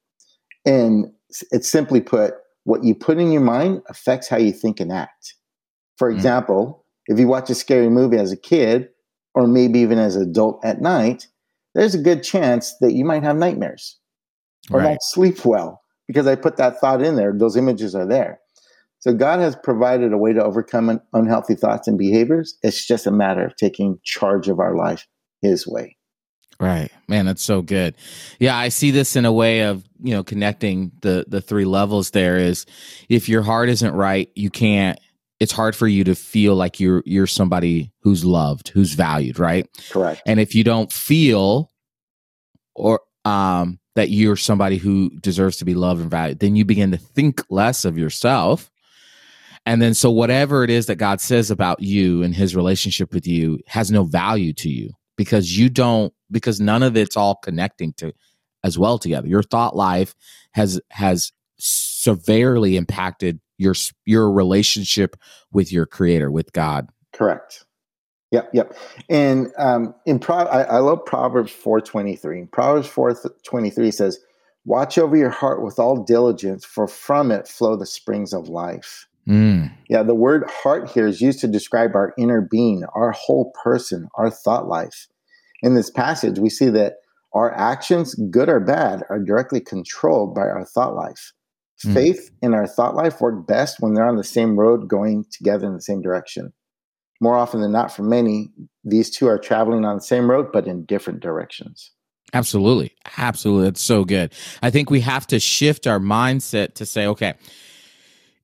And 0.65 1.07
it's 1.51 1.69
simply 1.69 2.01
put, 2.01 2.35
what 2.65 2.85
you 2.85 2.95
put 2.95 3.19
in 3.19 3.33
your 3.33 3.41
mind 3.41 3.83
affects 3.89 4.29
how 4.29 4.37
you 4.37 4.53
think 4.53 4.79
and 4.79 4.93
act. 4.93 5.35
For 5.97 6.11
Mm. 6.11 6.15
example, 6.15 6.85
if 7.09 7.19
you 7.19 7.27
watch 7.27 7.51
a 7.51 7.55
scary 7.55 7.89
movie 7.89 8.19
as 8.19 8.33
a 8.33 8.37
kid, 8.37 8.89
or 9.35 9.47
maybe 9.47 9.81
even 9.81 9.99
as 9.99 10.17
an 10.17 10.23
adult 10.23 10.65
at 10.65 10.81
night, 10.81 11.27
there's 11.75 11.95
a 11.95 11.99
good 12.03 12.23
chance 12.23 12.75
that 12.81 12.93
you 12.95 13.05
might 13.05 13.23
have 13.23 13.37
nightmares 13.37 13.99
or 14.71 14.81
Right. 14.81 14.91
not 14.93 14.99
sleep 15.03 15.45
well 15.45 15.83
because 16.09 16.27
I 16.27 16.35
put 16.37 16.57
that 16.57 16.81
thought 16.81 17.03
in 17.03 17.17
there. 17.17 17.33
Those 17.37 17.57
images 17.57 17.95
are 17.95 18.07
there. 18.07 18.41
So 19.01 19.13
God 19.13 19.41
has 19.41 19.55
provided 19.63 20.13
a 20.13 20.19
way 20.19 20.33
to 20.33 20.43
overcome 20.43 20.89
un- 20.89 21.01
unhealthy 21.13 21.55
thoughts 21.55 21.87
and 21.87 21.99
behaviors. 21.99 22.57
It's 22.63 22.87
just 22.87 23.07
a 23.07 23.11
matter 23.13 23.45
of 23.45 23.55
taking 23.57 23.99
charge 24.03 24.49
of 24.49 24.59
our 24.59 24.75
life 24.75 25.07
His 25.43 25.67
way. 25.67 25.97
Right. 26.59 26.91
Man, 27.07 27.27
that's 27.27 27.43
so 27.43 27.61
good. 27.61 27.95
Yeah, 28.41 28.57
I 28.57 28.71
see 28.71 28.91
this 28.91 29.15
in 29.15 29.27
a 29.27 29.33
way 29.33 29.61
of, 29.61 29.85
you 30.03 30.15
know, 30.15 30.25
connecting 30.25 30.93
the 31.03 31.27
the 31.29 31.43
three 31.43 31.67
levels 31.67 32.11
there 32.13 32.39
is 32.39 32.65
if 33.11 33.29
your 33.29 33.43
heart 33.43 33.69
isn't 33.69 33.93
right, 33.93 34.31
you 34.35 34.49
can't 34.49 34.99
it's 35.41 35.53
hard 35.53 35.77
for 35.77 35.87
you 35.87 36.05
to 36.05 36.15
feel 36.15 36.55
like 36.55 36.81
you're 36.81 37.03
you're 37.05 37.27
somebody 37.27 37.93
who's 38.01 38.25
loved, 38.25 38.69
who's 38.69 38.95
valued, 38.95 39.39
right? 39.39 39.69
Correct. 39.91 40.23
And 40.27 40.41
if 40.41 40.55
you 40.55 40.65
don't 40.65 40.93
feel 40.93 41.71
or 42.75 43.01
um 43.25 43.79
that 43.97 44.11
you're 44.11 44.37
somebody 44.37 44.77
who 44.77 45.11
deserves 45.21 45.57
to 45.59 45.65
be 45.65 45.75
loved 45.75 46.01
and 46.01 46.11
valued, 46.11 46.39
then 46.39 46.57
you 46.57 46.65
begin 46.65 46.91
to 46.91 46.99
think 46.99 47.43
less 47.51 47.85
of 47.85 47.99
yourself. 47.99 48.71
And 49.65 49.83
then 49.83 49.95
so 49.95 50.11
whatever 50.11 50.63
it 50.63 50.71
is 50.71 50.87
that 50.87 50.97
God 50.97 51.21
says 51.21 51.51
about 51.51 51.81
you 51.81 52.23
and 52.23 52.35
his 52.35 52.55
relationship 52.55 53.13
with 53.13 53.27
you 53.27 53.59
has 53.67 53.91
no 53.91 54.05
value 54.05 54.53
to 54.55 54.69
you 54.69 54.91
because 55.17 55.59
you 55.59 55.69
don't 55.69 56.13
because 56.31 56.61
none 56.61 56.83
of 56.83 56.97
it's 56.97 57.17
all 57.17 57.35
connecting 57.37 57.93
to 57.95 58.13
as 58.63 58.79
well 58.79 58.99
together. 58.99 59.29
Your 59.29 59.43
thought 59.43 59.77
life 59.77 60.15
has 60.53 60.81
has 60.91 61.33
severely 61.59 62.77
impacted 62.77 63.41
your 63.59 63.75
your 64.05 64.31
relationship 64.31 65.17
with 65.53 65.73
your 65.73 65.87
creator 65.87 66.31
with 66.31 66.53
God. 66.53 66.89
Correct. 67.13 67.65
Yep, 68.33 68.51
yep. 68.53 68.77
And 69.09 69.53
um, 69.57 69.95
in 70.05 70.19
Pro, 70.19 70.37
I, 70.37 70.63
I 70.63 70.79
love 70.79 71.05
Proverbs 71.05 71.53
four 71.53 71.81
twenty 71.81 72.17
three. 72.17 72.45
Proverbs 72.47 72.89
four 72.89 73.15
twenty 73.45 73.71
three 73.71 73.91
says, 73.91 74.19
"Watch 74.65 74.99
over 74.99 75.17
your 75.17 75.31
heart 75.31 75.63
with 75.63 75.79
all 75.79 76.03
diligence, 76.03 76.65
for 76.65 76.89
from 76.89 77.31
it 77.31 77.49
flow 77.49 77.77
the 77.77 77.87
springs 77.87 78.33
of 78.33 78.49
life." 78.49 79.07
Mm, 79.29 79.73
Yeah, 79.89 80.05
the 80.05 80.15
word 80.15 80.45
heart 80.49 80.89
here 80.89 81.07
is 81.07 81.21
used 81.21 81.41
to 81.41 81.49
describe 81.49 81.97
our 81.97 82.15
inner 82.17 82.41
being, 82.41 82.85
our 82.95 83.11
whole 83.11 83.53
person, 83.63 84.09
our 84.15 84.31
thought 84.31 84.69
life. 84.69 85.09
In 85.63 85.75
this 85.75 85.91
passage, 85.91 86.39
we 86.39 86.49
see 86.49 86.69
that 86.71 86.99
our 87.33 87.53
actions, 87.55 88.15
good 88.31 88.49
or 88.49 88.61
bad, 88.61 89.03
are 89.11 89.19
directly 89.19 89.61
controlled 89.61 90.35
by 90.35 90.43
our 90.43 90.65
thought 90.65 90.95
life. 90.95 91.33
Mm. 91.85 91.95
Faith 91.95 92.31
and 92.43 92.55
our 92.55 92.67
thought 92.67 92.95
life 92.95 93.21
work 93.21 93.47
best 93.47 93.81
when 93.81 93.95
they're 93.95 94.07
on 94.09 94.17
the 94.17 94.25
same 94.25 94.59
road 94.59 94.89
going 94.89 95.25
together 95.31 95.67
in 95.67 95.75
the 95.75 95.83
same 95.83 96.01
direction. 96.01 96.53
More 97.21 97.37
often 97.37 97.61
than 97.61 97.73
not, 97.73 97.93
for 97.93 98.03
many, 98.03 98.51
these 98.85 99.11
two 99.11 99.27
are 99.27 99.39
traveling 99.39 99.85
on 99.85 99.97
the 99.97 100.03
same 100.03 100.31
road 100.31 100.53
but 100.53 100.67
in 100.67 100.85
different 100.85 101.21
directions. 101.21 101.93
Absolutely. 102.35 102.93
Absolutely. 103.19 103.65
That's 103.65 103.83
so 103.83 104.05
good. 104.05 104.33
I 104.63 104.71
think 104.71 104.91
we 104.91 105.01
have 105.01 105.27
to 105.29 105.39
shift 105.39 105.87
our 105.87 105.99
mindset 106.01 106.75
to 106.75 106.87
say, 106.87 107.07
okay, 107.07 107.35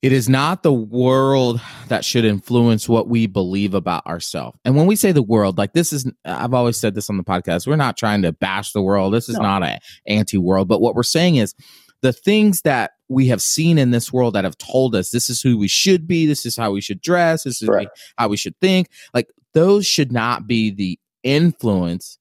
it 0.03 0.13
is 0.13 0.29
not 0.29 0.63
the 0.63 0.73
world 0.73 1.61
that 1.89 2.05
should 2.05 2.25
influence 2.25 2.89
what 2.89 3.09
we 3.09 3.27
believe 3.27 3.73
about 3.75 4.05
ourselves. 4.07 4.59
And 4.65 4.77
when 4.77 4.87
we 4.87 4.97
say 4.97 5.13
the 5.13 5.23
world, 5.23 5.59
like 5.59 5.75
this 5.75 5.93
is, 5.93 6.11
I've 6.25 6.55
always 6.55 6.77
said 6.77 6.95
this 6.95 7.09
on 7.09 7.17
the 7.17 7.25
podcast, 7.25 7.67
we're 7.67 7.77
not 7.77 7.97
trying 7.97 8.23
to 8.23 8.33
bash 8.33 8.73
the 8.73 8.83
world. 8.83 9.15
This 9.15 9.29
is 9.29 9.37
No. 9.37 9.43
not 9.43 9.63
an 9.63 9.79
anti 10.07 10.39
world. 10.39 10.69
But 10.69 10.81
what 10.81 10.95
we're 10.95 11.03
saying 11.03 11.37
is 11.37 11.55
the 12.03 12.13
things 12.13 12.63
that 12.63 12.93
we 13.13 13.27
have 13.29 13.43
seen 13.43 13.79
in 13.79 13.91
this 13.91 14.13
world 14.13 14.35
that 14.35 14.45
have 14.45 14.59
told 14.59 14.95
us 14.95 15.11
this 15.11 15.29
is 15.31 15.41
who 15.43 15.57
we 15.59 15.69
should 15.69 16.07
be, 16.07 16.27
this 16.27 16.45
is 16.47 16.57
how 16.57 16.73
we 16.73 16.81
should 16.81 17.01
dress, 17.01 17.45
this 17.45 17.63
is 17.63 17.69
Correct. 17.69 17.91
how 18.17 18.29
we 18.29 18.37
should 18.37 18.59
think, 18.61 18.89
like 19.15 19.29
those 19.55 19.87
should 19.87 20.11
not 20.13 20.47
be 20.47 20.71
the 20.71 20.99
influence 21.23 22.19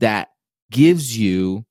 that 0.00 0.28
gives 0.70 1.16
you 1.18 1.64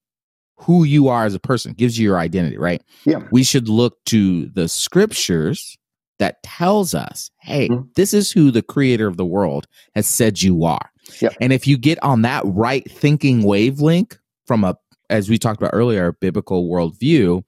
who 0.58 0.84
you 0.84 1.08
are 1.10 1.26
as 1.26 1.34
a 1.36 1.40
person, 1.40 1.74
gives 1.74 1.98
you 2.00 2.08
your 2.08 2.18
identity, 2.20 2.58
right? 2.58 2.82
Yeah. 3.06 3.24
We 3.32 3.44
should 3.44 3.68
look 3.68 4.04
to 4.06 4.46
the 4.48 4.68
scriptures 4.70 5.78
that 6.20 6.42
tells 6.44 6.94
us, 6.94 7.30
hey, 7.42 7.68
Mhm. 7.68 7.94
this 7.96 8.14
is 8.14 8.32
who 8.32 8.50
the 8.52 8.62
creator 8.62 9.08
of 9.08 9.18
the 9.18 9.26
world 9.26 9.68
has 9.96 10.08
said 10.08 10.42
you 10.42 10.64
are. 10.64 10.90
Yep. 11.22 11.34
And 11.42 11.52
if 11.52 11.68
you 11.68 11.78
get 11.78 12.02
on 12.04 12.22
that 12.22 12.44
right 12.46 12.90
thinking 12.90 13.44
wavelength 13.44 14.18
from 14.48 14.64
a, 14.64 14.78
as 15.10 15.30
we 15.30 15.38
talked 15.38 15.62
about 15.62 15.72
earlier, 15.74 16.14
biblical 16.14 16.70
worldview, 16.70 17.44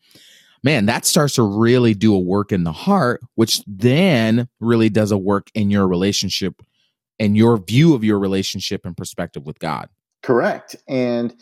man, 0.64 0.86
that 0.88 1.06
starts 1.06 1.36
to 1.36 1.44
really 1.44 1.94
do 1.94 2.14
a 2.14 2.20
work 2.20 2.52
in 2.52 2.64
the 2.64 2.72
heart, 2.72 3.22
which 3.36 3.62
then 3.68 4.48
really 4.60 4.90
does 4.90 5.12
a 5.12 5.18
work 5.18 5.50
in 5.54 5.70
your 5.70 5.88
relationship 5.88 6.62
and 7.20 7.38
your 7.38 7.58
view 7.58 7.94
of 7.94 8.04
your 8.04 8.20
relationship 8.20 8.86
and 8.86 8.98
perspective 8.98 9.46
with 9.46 9.60
God. 9.60 9.90
Correct. 10.22 10.76
And 10.88 11.36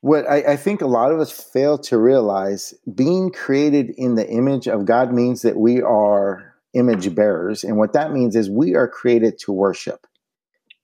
what 0.00 0.26
I, 0.28 0.52
I 0.52 0.56
think 0.56 0.80
a 0.80 0.86
lot 0.86 1.12
of 1.12 1.20
us 1.20 1.30
fail 1.30 1.76
to 1.78 1.98
realize 1.98 2.72
being 2.94 3.30
created 3.30 3.90
in 3.98 4.14
the 4.14 4.28
image 4.28 4.66
of 4.66 4.86
God 4.86 5.12
means 5.12 5.42
that 5.42 5.56
we 5.56 5.82
are 5.82 6.54
image 6.72 7.14
bearers. 7.14 7.64
And 7.64 7.76
what 7.76 7.92
that 7.92 8.12
means 8.12 8.36
is 8.36 8.48
we 8.48 8.74
are 8.74 8.88
created 8.88 9.38
to 9.40 9.52
worship. 9.52 10.06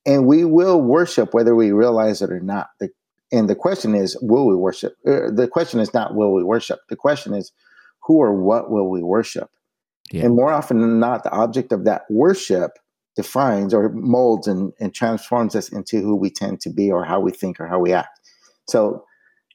And 0.05 0.27
we 0.27 0.45
will 0.45 0.81
worship 0.83 1.33
whether 1.33 1.55
we 1.55 1.73
realize 1.73 2.21
it 2.21 2.31
or 2.31 2.41
not. 2.41 2.69
The, 2.79 2.91
and 3.33 3.49
the 3.49 3.55
question 3.55 3.95
is, 3.95 4.17
will 4.21 4.47
we 4.47 4.55
worship? 4.55 4.97
Uh, 5.07 5.31
the 5.33 5.49
question 5.51 5.81
is 5.81 5.95
not, 5.95 6.15
will 6.15 6.33
we 6.33 6.45
worship? 6.45 6.81
The 6.89 6.97
question 6.97 7.35
is, 7.35 7.53
who 8.07 8.19
or 8.19 8.35
what 8.35 8.71
will 8.71 8.89
we 8.89 9.03
worship? 9.03 9.51
Yeah. 10.13 10.25
And 10.25 10.37
more 10.37 10.53
often 10.53 10.81
than 10.81 11.01
not, 11.01 11.25
the 11.25 11.33
object 11.33 11.73
of 11.73 11.85
that 11.85 12.03
worship 12.09 12.73
defines 13.17 13.75
or 13.75 13.89
molds 13.89 14.47
and, 14.47 14.73
and 14.79 14.95
transforms 14.95 15.57
us 15.57 15.71
into 15.71 16.01
who 16.01 16.15
we 16.15 16.31
tend 16.31 16.61
to 16.61 16.71
be 16.71 16.91
or 16.91 17.05
how 17.05 17.19
we 17.19 17.33
think 17.33 17.59
or 17.59 17.67
how 17.67 17.79
we 17.79 17.93
act. 17.93 18.21
So, 18.69 19.05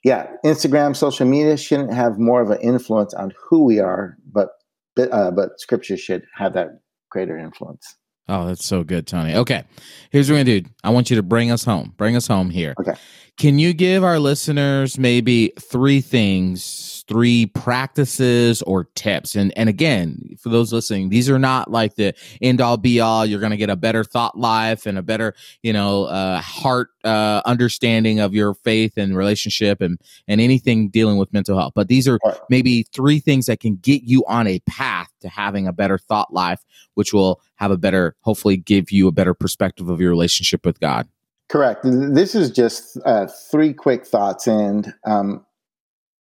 yeah, 0.04 0.28
Instagram, 0.44 0.96
social 0.96 1.28
media 1.28 1.58
shouldn't 1.58 1.94
have 1.94 2.18
more 2.18 2.42
of 2.42 2.50
an 2.50 2.60
influence 2.60 3.14
on 3.14 3.34
who 3.50 3.64
we 3.64 3.80
are, 3.80 4.18
but 4.32 4.50
uh, 4.98 5.32
but 5.32 5.60
Scripture 5.60 5.96
should 5.96 6.24
have 6.36 6.54
that 6.54 6.82
greater 7.10 7.38
influence. 7.38 7.96
Oh, 8.28 8.48
that's 8.48 8.66
so 8.66 8.84
good, 8.84 9.08
Tony. 9.08 9.36
Okay, 9.36 9.64
here's 10.10 10.30
what 10.30 10.36
we're 10.36 10.44
gonna 10.44 10.62
do. 10.62 10.70
I 10.84 10.90
want 10.90 11.10
you 11.10 11.16
to 11.18 11.24
bring 11.24 11.52
us 11.52 11.64
home. 11.64 11.94
Bring 11.98 12.16
us 12.16 12.28
home 12.28 12.50
here. 12.50 12.74
Okay. 12.80 12.94
Can 13.42 13.58
you 13.58 13.74
give 13.74 14.04
our 14.04 14.20
listeners 14.20 15.00
maybe 15.00 15.52
three 15.60 16.00
things, 16.00 17.04
three 17.08 17.48
practices 17.48 18.62
or 18.62 18.84
tips? 18.94 19.36
And 19.36 19.52
and 19.58 19.68
again, 19.68 20.36
for 20.40 20.50
those 20.50 20.72
listening, 20.72 21.10
these 21.10 21.28
are 21.28 21.40
not 21.40 21.72
like 21.72 21.96
the 21.96 22.14
end 22.40 22.62
all 22.62 22.78
be 22.78 23.00
all. 23.00 23.26
You're 23.26 23.40
gonna 23.40 23.58
get 23.58 23.72
a 23.72 23.76
better 23.76 24.04
thought 24.04 24.38
life 24.38 24.86
and 24.86 24.96
a 24.96 25.02
better, 25.02 25.34
you 25.64 25.74
know, 25.74 26.04
uh, 26.04 26.40
heart 26.40 26.90
uh, 27.04 27.42
understanding 27.44 28.20
of 28.20 28.36
your 28.36 28.54
faith 28.54 28.94
and 28.96 29.18
relationship 29.18 29.82
and 29.82 30.00
and 30.28 30.40
anything 30.40 30.90
dealing 30.90 31.18
with 31.18 31.34
mental 31.34 31.58
health. 31.58 31.74
But 31.74 31.88
these 31.88 32.08
are 32.08 32.20
maybe 32.52 32.84
three 32.94 33.20
things 33.20 33.48
that 33.48 33.60
can 33.60 33.78
get 33.78 34.04
you 34.04 34.24
on 34.28 34.46
a 34.46 34.60
path 34.68 35.10
to 35.22 35.30
having 35.30 35.68
a 35.68 35.74
better 35.74 35.98
thought 35.98 36.32
life, 36.32 36.64
which 36.94 37.12
will 37.12 37.42
have 37.56 37.72
a 37.72 37.78
better, 37.78 38.16
hopefully, 38.22 38.56
give 38.56 38.92
you 38.92 39.08
a 39.08 39.12
better 39.12 39.34
perspective 39.34 39.90
of 39.90 40.00
your 40.00 40.12
relationship 40.12 40.64
with 40.64 40.80
God. 40.80 41.08
Correct. 41.52 41.82
This 41.84 42.34
is 42.34 42.50
just 42.50 42.98
uh, 43.06 43.28
three 43.28 43.74
quick 43.74 44.08
thoughts, 44.08 44.48
and 44.48 44.94
um, 45.06 45.46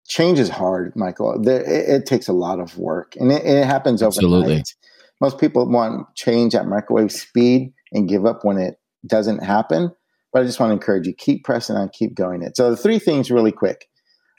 change 0.07 0.39
is 0.39 0.47
hard, 0.47 0.95
Michael. 0.95 1.37
There, 1.41 1.61
it, 1.63 1.89
it 1.89 2.05
takes 2.05 2.29
a 2.29 2.33
lot 2.33 2.61
of 2.61 2.77
work, 2.77 3.13
and 3.17 3.29
it, 3.29 3.45
it 3.45 3.65
happens 3.65 4.01
Absolutely. 4.01 4.37
overnight. 4.37 4.73
Most 5.19 5.37
people 5.37 5.69
want 5.69 6.07
change 6.15 6.55
at 6.55 6.65
microwave 6.65 7.11
speed 7.11 7.73
and 7.91 8.07
give 8.07 8.25
up 8.25 8.45
when 8.45 8.57
it 8.57 8.79
doesn't 9.05 9.43
happen. 9.43 9.91
But 10.31 10.43
I 10.43 10.45
just 10.45 10.61
want 10.61 10.69
to 10.69 10.75
encourage 10.75 11.05
you: 11.05 11.13
keep 11.13 11.43
pressing 11.43 11.75
on, 11.75 11.89
keep 11.89 12.15
going. 12.15 12.41
It. 12.41 12.55
So 12.55 12.69
the 12.69 12.77
three 12.77 12.97
things, 12.97 13.29
really 13.29 13.51
quick. 13.51 13.89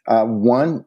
Uh, 0.06 0.24
one, 0.24 0.86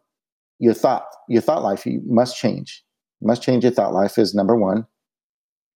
your 0.58 0.74
thought, 0.74 1.06
your 1.30 1.44
thought 1.44 1.62
life, 1.62 1.86
you 1.86 2.02
must 2.08 2.36
change. 2.36 2.84
You 3.20 3.28
must 3.28 3.44
change 3.44 3.64
your 3.64 3.72
thought 3.72 3.94
life 3.94 4.18
is 4.18 4.34
number 4.34 4.56
one. 4.56 4.88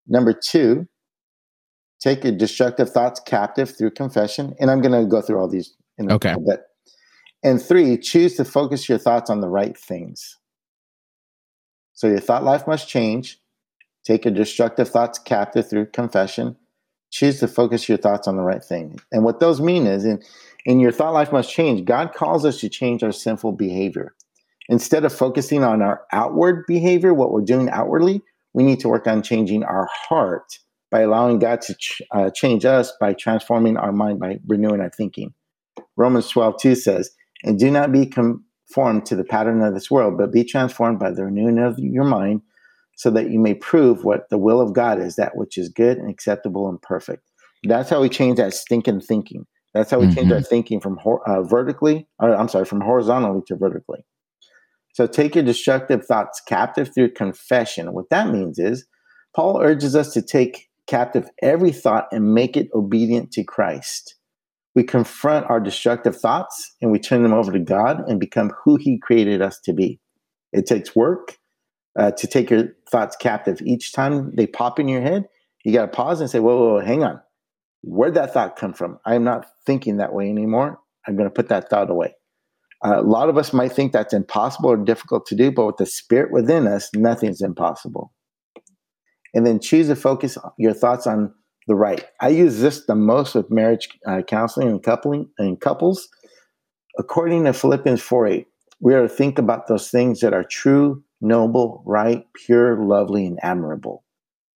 Number 0.07 0.33
two, 0.33 0.87
take 2.05 2.23
your 2.23 2.33
destructive 2.33 2.91
thoughts 2.91 3.19
captive 3.19 3.75
through 3.75 3.89
confession. 3.89 4.55
And 4.59 4.69
I'm 4.69 4.79
going 4.79 4.91
to 4.91 5.09
go 5.09 5.21
through 5.21 5.39
all 5.39 5.47
these 5.47 5.73
in 5.97 6.11
a 6.11 6.13
Okay. 6.13 6.29
little 6.29 6.45
bit. 6.45 6.61
And 7.43 7.59
three, 7.59 7.97
choose 7.97 8.35
to 8.35 8.45
focus 8.45 8.87
your 8.87 8.99
thoughts 8.99 9.31
on 9.31 9.41
the 9.41 9.49
right 9.49 9.75
things. 9.75 10.37
So 11.93 12.07
your 12.07 12.19
thought 12.19 12.43
life 12.43 12.67
must 12.67 12.87
change. 12.87 13.39
Take 14.03 14.25
your 14.25 14.33
destructive 14.35 14.87
thoughts 14.87 15.17
captive 15.17 15.67
through 15.67 15.87
confession. 15.87 16.55
Choose 17.09 17.39
to 17.39 17.47
focus 17.47 17.89
your 17.89 17.97
thoughts 17.97 18.27
on 18.27 18.35
the 18.37 18.43
right 18.43 18.63
thing. 18.63 18.99
And 19.11 19.23
what 19.23 19.39
those 19.39 19.59
mean 19.59 19.87
is 19.87 20.05
in, 20.05 20.21
in 20.65 20.79
your 20.79 20.91
thought 20.91 21.13
life 21.13 21.31
must 21.31 21.51
change. 21.51 21.85
God 21.85 22.13
calls 22.13 22.45
us 22.45 22.59
to 22.59 22.69
change 22.69 23.01
our 23.01 23.11
sinful 23.11 23.53
behavior. 23.53 24.13
Instead 24.69 25.05
of 25.05 25.13
focusing 25.13 25.63
on 25.63 25.81
our 25.81 26.03
outward 26.11 26.65
behavior, 26.67 27.15
what 27.15 27.31
we're 27.31 27.41
doing 27.41 27.69
outwardly, 27.69 28.21
we 28.53 28.63
need 28.63 28.79
to 28.81 28.89
work 28.89 29.07
on 29.07 29.23
changing 29.23 29.63
our 29.63 29.87
heart 29.91 30.59
by 30.95 31.01
allowing 31.01 31.39
God 31.39 31.59
to 31.59 31.75
ch- 31.75 32.01
uh, 32.11 32.29
change 32.29 32.63
us 32.63 32.93
by 33.01 33.11
transforming 33.11 33.75
our 33.75 33.91
mind 33.91 34.17
by 34.17 34.39
renewing 34.47 34.79
our 34.79 34.89
thinking. 34.89 35.33
Romans 35.97 36.29
12, 36.29 36.55
2 36.57 36.73
says, 36.75 37.11
And 37.43 37.59
do 37.59 37.69
not 37.69 37.91
be 37.91 38.05
conformed 38.05 39.05
to 39.07 39.17
the 39.17 39.25
pattern 39.25 39.61
of 39.61 39.73
this 39.73 39.91
world, 39.91 40.17
but 40.17 40.31
be 40.31 40.45
transformed 40.45 40.97
by 40.99 41.11
the 41.11 41.25
renewing 41.25 41.59
of 41.59 41.77
your 41.79 42.05
mind, 42.05 42.43
so 42.95 43.09
that 43.09 43.29
you 43.29 43.41
may 43.41 43.55
prove 43.55 44.05
what 44.05 44.29
the 44.29 44.37
will 44.37 44.61
of 44.61 44.71
God 44.71 45.01
is, 45.01 45.17
that 45.17 45.35
which 45.35 45.57
is 45.57 45.67
good 45.67 45.97
and 45.97 46.09
acceptable 46.09 46.69
and 46.69 46.81
perfect. 46.81 47.29
That's 47.65 47.89
how 47.89 47.99
we 47.99 48.07
change 48.07 48.37
that 48.37 48.53
stinking 48.53 49.01
thinking. 49.01 49.45
That's 49.73 49.91
how 49.91 49.99
we 49.99 50.07
change 50.07 50.29
Mhm. 50.29 50.35
our 50.35 50.41
thinking 50.43 50.79
from 50.79 50.95
hor- 50.95 51.27
uh, 51.27 51.43
vertically, 51.43 52.07
or 52.19 52.33
I'm 52.33 52.47
sorry, 52.47 52.63
from 52.63 52.79
horizontally 52.79 53.41
to 53.47 53.57
vertically. 53.57 54.05
So 54.93 55.07
take 55.07 55.35
your 55.35 55.43
destructive 55.43 56.05
thoughts 56.05 56.39
captive 56.39 56.93
through 56.95 57.15
confession. 57.15 57.91
What 57.91 58.09
that 58.11 58.29
means 58.29 58.59
is 58.59 58.85
Paul 59.35 59.59
urges 59.61 59.93
us 59.93 60.13
to 60.13 60.21
take 60.21 60.69
captive 60.87 61.29
every 61.41 61.71
thought 61.71 62.07
and 62.11 62.33
make 62.33 62.55
it 62.55 62.69
obedient 62.73 63.31
to 63.31 63.43
Christ. 63.43 64.15
We 64.75 64.83
confront 64.83 65.49
our 65.49 65.59
destructive 65.59 66.17
thoughts 66.17 66.75
and 66.81 66.91
we 66.91 66.99
turn 66.99 67.23
them 67.23 67.33
over 67.33 67.51
to 67.51 67.59
God 67.59 68.01
and 68.07 68.19
become 68.19 68.51
who 68.63 68.75
He 68.75 68.99
created 68.99 69.41
us 69.41 69.59
to 69.61 69.73
be. 69.73 69.99
It 70.51 70.65
takes 70.65 70.95
work 70.95 71.37
uh, 71.97 72.11
to 72.11 72.27
take 72.27 72.49
your 72.49 72.69
thoughts 72.91 73.15
captive. 73.15 73.61
Each 73.63 73.93
time 73.93 74.33
they 74.35 74.47
pop 74.47 74.79
in 74.79 74.87
your 74.87 75.01
head, 75.01 75.25
you 75.63 75.73
got 75.73 75.83
to 75.83 75.87
pause 75.87 76.21
and 76.21 76.29
say, 76.29 76.39
whoa, 76.39 76.57
whoa, 76.57 76.73
whoa, 76.75 76.85
hang 76.85 77.03
on. 77.03 77.21
Where'd 77.81 78.15
that 78.15 78.33
thought 78.33 78.55
come 78.55 78.73
from? 78.73 78.99
I'm 79.05 79.23
not 79.23 79.45
thinking 79.65 79.97
that 79.97 80.13
way 80.13 80.29
anymore. 80.29 80.79
I'm 81.07 81.15
going 81.15 81.29
to 81.29 81.33
put 81.33 81.49
that 81.49 81.69
thought 81.69 81.89
away. 81.89 82.15
Uh, 82.83 82.99
a 82.99 83.01
lot 83.01 83.29
of 83.29 83.37
us 83.37 83.53
might 83.53 83.71
think 83.71 83.93
that's 83.93 84.13
impossible 84.13 84.69
or 84.69 84.77
difficult 84.77 85.25
to 85.27 85.35
do, 85.35 85.51
but 85.51 85.65
with 85.65 85.77
the 85.77 85.85
spirit 85.85 86.31
within 86.31 86.67
us, 86.67 86.89
nothing's 86.93 87.41
impossible. 87.41 88.11
And 89.35 89.45
then 89.45 89.59
choose 89.59 89.87
to 89.87 89.95
focus 89.95 90.37
your 90.57 90.73
thoughts 90.73 91.05
on 91.05 91.31
the 91.67 91.75
right. 91.75 92.03
I 92.21 92.29
use 92.29 92.59
this 92.59 92.85
the 92.85 92.95
most 92.95 93.35
with 93.35 93.51
marriage 93.51 93.89
uh, 94.07 94.21
counseling 94.23 94.69
and 94.69 94.81
coupling 94.81 95.29
and 95.37 95.59
couples. 95.59 96.07
According 96.97 97.43
to 97.43 97.53
Philippians 97.53 98.01
4 98.01 98.27
8, 98.27 98.47
we 98.79 98.93
are 98.93 99.03
to 99.03 99.09
think 99.09 99.37
about 99.37 99.67
those 99.67 99.89
things 99.89 100.21
that 100.21 100.33
are 100.33 100.43
true, 100.43 101.03
noble, 101.21 101.83
right, 101.85 102.25
pure, 102.33 102.81
lovely, 102.83 103.25
and 103.25 103.39
admirable. 103.43 104.03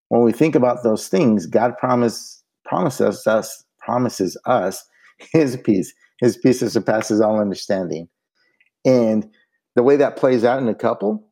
When 0.07 0.23
we 0.23 0.31
think 0.31 0.55
about 0.55 0.83
those 0.83 1.07
things, 1.07 1.45
God 1.45 1.77
promise, 1.77 2.43
promises 2.65 3.27
us 3.27 3.65
promises 3.79 4.37
us 4.45 4.85
His 5.31 5.57
peace. 5.57 5.93
His 6.19 6.37
peace 6.37 6.59
that 6.59 6.69
surpasses 6.69 7.21
all 7.21 7.39
understanding. 7.39 8.07
And 8.85 9.29
the 9.75 9.83
way 9.83 9.95
that 9.95 10.17
plays 10.17 10.43
out 10.43 10.61
in 10.61 10.67
a 10.67 10.75
couple, 10.75 11.27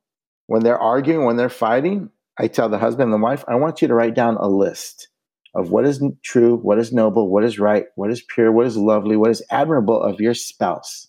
when 0.47 0.63
they're 0.63 0.79
arguing, 0.79 1.25
when 1.25 1.35
they're 1.35 1.49
fighting, 1.49 2.09
I 2.39 2.47
tell 2.47 2.69
the 2.69 2.77
husband 2.77 3.11
and 3.11 3.13
the 3.13 3.23
wife, 3.23 3.43
I 3.47 3.55
want 3.55 3.81
you 3.81 3.87
to 3.87 3.93
write 3.93 4.15
down 4.15 4.37
a 4.37 4.47
list 4.47 5.09
of 5.55 5.71
what 5.71 5.85
is 5.85 6.01
true, 6.23 6.57
what 6.57 6.77
is 6.77 6.93
noble, 6.93 7.31
what 7.31 7.43
is 7.43 7.57
right, 7.57 7.85
what 7.95 8.11
is 8.11 8.21
pure, 8.21 8.51
what 8.51 8.67
is 8.67 8.77
lovely, 8.77 9.17
what 9.17 9.31
is 9.31 9.43
admirable 9.49 10.01
of 10.01 10.21
your 10.21 10.35
spouse. 10.35 11.07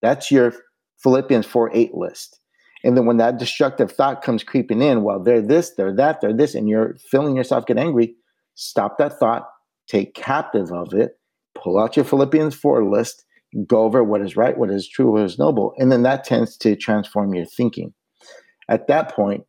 That's 0.00 0.30
your 0.30 0.54
Philippians 1.02 1.46
4 1.46 1.70
8 1.74 1.94
list. 1.94 2.40
And 2.82 2.96
then 2.96 3.06
when 3.06 3.18
that 3.18 3.38
destructive 3.38 3.92
thought 3.92 4.22
comes 4.22 4.42
creeping 4.42 4.82
in, 4.82 5.02
well, 5.02 5.22
they're 5.22 5.40
this, 5.40 5.72
they're 5.76 5.94
that, 5.96 6.20
they're 6.20 6.36
this, 6.36 6.54
and 6.54 6.68
you're 6.68 6.96
feeling 7.10 7.36
yourself 7.36 7.66
get 7.66 7.78
angry, 7.78 8.14
stop 8.54 8.98
that 8.98 9.18
thought, 9.18 9.48
take 9.88 10.14
captive 10.14 10.70
of 10.72 10.92
it, 10.92 11.12
pull 11.54 11.78
out 11.78 11.96
your 11.96 12.04
Philippians 12.04 12.54
4 12.54 12.84
list, 12.84 13.24
go 13.66 13.82
over 13.82 14.02
what 14.02 14.20
is 14.20 14.36
right, 14.36 14.56
what 14.56 14.70
is 14.70 14.88
true, 14.88 15.12
what 15.12 15.22
is 15.22 15.38
noble. 15.38 15.74
And 15.78 15.90
then 15.92 16.02
that 16.02 16.24
tends 16.24 16.56
to 16.58 16.76
transform 16.76 17.34
your 17.34 17.46
thinking. 17.46 17.94
At 18.68 18.86
that 18.88 19.14
point, 19.14 19.44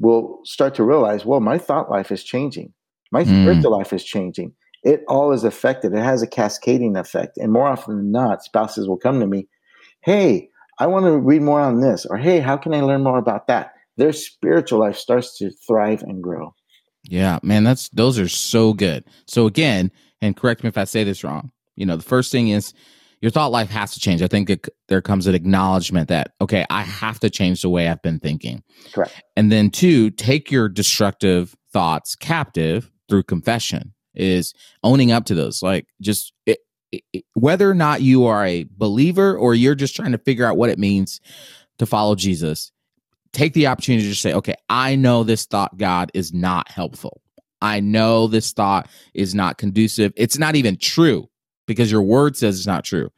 we'll 0.00 0.40
start 0.44 0.74
to 0.74 0.82
realize, 0.82 1.24
well, 1.24 1.40
my 1.40 1.58
thought 1.58 1.90
life 1.90 2.10
is 2.10 2.24
changing. 2.24 2.72
My 3.12 3.22
Mm. 3.22 3.42
spiritual 3.42 3.72
life 3.72 3.92
is 3.92 4.02
changing. 4.02 4.52
It 4.82 5.04
all 5.08 5.32
is 5.32 5.44
affected. 5.44 5.92
It 5.92 6.02
has 6.02 6.22
a 6.22 6.26
cascading 6.26 6.96
effect. 6.96 7.36
And 7.36 7.52
more 7.52 7.66
often 7.68 7.96
than 7.96 8.10
not, 8.10 8.42
spouses 8.42 8.88
will 8.88 8.96
come 8.96 9.20
to 9.20 9.26
me, 9.26 9.46
hey, 10.00 10.48
I 10.78 10.86
want 10.86 11.04
to 11.04 11.18
read 11.18 11.42
more 11.42 11.60
on 11.60 11.80
this, 11.80 12.06
or 12.06 12.16
hey, 12.16 12.40
how 12.40 12.56
can 12.56 12.72
I 12.72 12.80
learn 12.80 13.02
more 13.02 13.18
about 13.18 13.46
that? 13.48 13.74
Their 13.98 14.12
spiritual 14.12 14.78
life 14.78 14.96
starts 14.96 15.36
to 15.38 15.50
thrive 15.50 16.02
and 16.02 16.22
grow. 16.22 16.54
Yeah, 17.04 17.38
man, 17.42 17.64
that's 17.64 17.90
those 17.90 18.18
are 18.18 18.28
so 18.28 18.72
good. 18.72 19.04
So 19.26 19.46
again, 19.46 19.90
and 20.22 20.36
correct 20.36 20.62
me 20.62 20.68
if 20.68 20.78
I 20.78 20.84
say 20.84 21.04
this 21.04 21.22
wrong. 21.22 21.50
You 21.76 21.86
know, 21.86 21.96
the 21.96 22.02
first 22.02 22.32
thing 22.32 22.48
is, 22.48 22.72
your 23.20 23.30
thought 23.30 23.52
life 23.52 23.70
has 23.70 23.92
to 23.92 24.00
change. 24.00 24.22
I 24.22 24.26
think 24.26 24.50
it, 24.50 24.68
there 24.88 25.02
comes 25.02 25.26
an 25.26 25.34
acknowledgement 25.34 26.08
that, 26.08 26.32
okay, 26.40 26.64
I 26.70 26.82
have 26.82 27.20
to 27.20 27.30
change 27.30 27.62
the 27.62 27.68
way 27.68 27.88
I've 27.88 28.02
been 28.02 28.18
thinking. 28.18 28.62
Correct. 28.92 29.22
And 29.36 29.52
then 29.52 29.70
two, 29.70 30.10
take 30.10 30.50
your 30.50 30.68
destructive 30.68 31.54
thoughts 31.72 32.14
captive 32.16 32.90
through 33.08 33.24
confession 33.24 33.92
is 34.14 34.54
owning 34.82 35.12
up 35.12 35.26
to 35.26 35.34
those. 35.34 35.62
Like 35.62 35.86
just 36.00 36.32
it, 36.46 36.58
it, 36.92 37.24
whether 37.34 37.70
or 37.70 37.74
not 37.74 38.02
you 38.02 38.24
are 38.26 38.44
a 38.44 38.66
believer 38.70 39.36
or 39.36 39.54
you're 39.54 39.74
just 39.74 39.94
trying 39.94 40.12
to 40.12 40.18
figure 40.18 40.46
out 40.46 40.56
what 40.56 40.70
it 40.70 40.78
means 40.78 41.20
to 41.78 41.86
follow 41.86 42.14
Jesus, 42.14 42.72
take 43.32 43.52
the 43.52 43.66
opportunity 43.66 44.08
to 44.08 44.14
say, 44.14 44.32
okay, 44.32 44.54
I 44.68 44.96
know 44.96 45.24
this 45.24 45.46
thought, 45.46 45.76
God, 45.76 46.10
is 46.14 46.32
not 46.32 46.70
helpful. 46.70 47.20
I 47.62 47.80
know 47.80 48.26
this 48.26 48.52
thought 48.52 48.88
is 49.12 49.34
not 49.34 49.58
conducive. 49.58 50.12
It's 50.16 50.38
not 50.38 50.56
even 50.56 50.78
true 50.78 51.28
because 51.70 51.90
your 51.90 52.02
word 52.02 52.36
says 52.36 52.58
it's 52.58 52.66
not 52.66 52.84
true. 52.84 53.10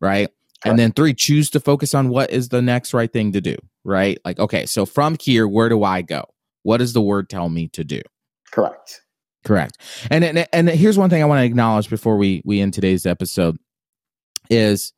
Right. 0.00 0.28
And 0.64 0.78
then 0.78 0.92
three, 0.92 1.14
choose 1.14 1.50
to 1.50 1.60
focus 1.60 1.94
on 1.94 2.08
what 2.08 2.30
is 2.30 2.48
the 2.48 2.62
next 2.62 2.94
right 2.94 3.12
thing 3.12 3.32
to 3.32 3.40
do. 3.40 3.56
Right. 3.84 4.18
Like, 4.24 4.38
okay, 4.38 4.66
so 4.66 4.86
from 4.86 5.16
here, 5.20 5.48
where 5.48 5.68
do 5.68 5.82
I 5.82 6.02
go? 6.02 6.24
What 6.62 6.78
does 6.78 6.92
the 6.92 7.00
word 7.00 7.28
tell 7.28 7.48
me 7.48 7.68
to 7.68 7.82
do? 7.82 8.00
Correct. 8.52 9.02
Correct. 9.44 9.78
And 10.10 10.24
and, 10.24 10.46
and 10.52 10.68
here's 10.68 10.98
one 10.98 11.10
thing 11.10 11.22
I 11.22 11.26
want 11.26 11.40
to 11.40 11.44
acknowledge 11.44 11.90
before 11.90 12.16
we 12.16 12.42
we 12.44 12.60
end 12.60 12.74
today's 12.74 13.06
episode 13.06 13.56
is 14.50 14.92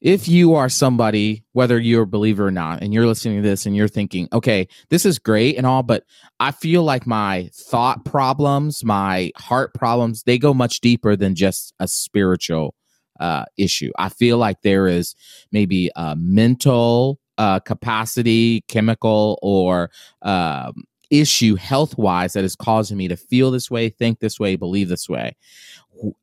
if 0.00 0.28
you 0.28 0.54
are 0.54 0.68
somebody, 0.68 1.44
whether 1.52 1.78
you're 1.78 2.04
a 2.04 2.06
believer 2.06 2.46
or 2.46 2.50
not, 2.50 2.82
and 2.82 2.94
you're 2.94 3.06
listening 3.06 3.42
to 3.42 3.48
this 3.48 3.66
and 3.66 3.76
you're 3.76 3.88
thinking, 3.88 4.28
okay, 4.32 4.66
this 4.88 5.04
is 5.04 5.18
great 5.18 5.56
and 5.56 5.66
all, 5.66 5.82
but 5.82 6.04
I 6.38 6.52
feel 6.52 6.82
like 6.82 7.06
my 7.06 7.50
thought 7.52 8.04
problems, 8.04 8.82
my 8.82 9.30
heart 9.36 9.74
problems, 9.74 10.22
they 10.22 10.38
go 10.38 10.54
much 10.54 10.80
deeper 10.80 11.16
than 11.16 11.34
just 11.34 11.74
a 11.80 11.86
spiritual 11.86 12.74
uh, 13.18 13.44
issue. 13.58 13.92
I 13.98 14.08
feel 14.08 14.38
like 14.38 14.62
there 14.62 14.86
is 14.86 15.14
maybe 15.52 15.90
a 15.94 16.16
mental 16.16 17.18
uh, 17.36 17.60
capacity, 17.60 18.62
chemical, 18.68 19.38
or 19.42 19.90
um, 20.22 20.84
issue 21.10 21.56
health 21.56 21.98
wise 21.98 22.32
that 22.32 22.44
is 22.44 22.56
causing 22.56 22.96
me 22.96 23.08
to 23.08 23.16
feel 23.16 23.50
this 23.50 23.70
way, 23.70 23.90
think 23.90 24.20
this 24.20 24.40
way, 24.40 24.56
believe 24.56 24.88
this 24.88 25.08
way. 25.08 25.36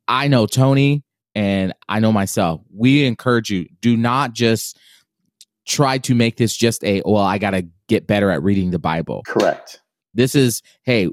I 0.07 0.27
know 0.27 0.47
Tony 0.47 1.03
and 1.37 1.71
I 1.87 1.99
know 1.99 2.11
myself. 2.11 2.61
We 2.73 3.05
encourage 3.05 3.51
you 3.51 3.67
do 3.79 3.95
not 3.95 4.33
just 4.33 4.79
try 5.67 5.99
to 5.99 6.15
make 6.15 6.37
this 6.37 6.57
just 6.57 6.83
a, 6.83 7.03
well, 7.05 7.21
I 7.21 7.37
got 7.37 7.51
to 7.51 7.67
get 7.87 8.07
better 8.07 8.31
at 8.31 8.41
reading 8.41 8.71
the 8.71 8.79
Bible. 8.79 9.21
Correct. 9.27 9.79
This 10.15 10.33
is, 10.33 10.63
hey, 10.81 11.09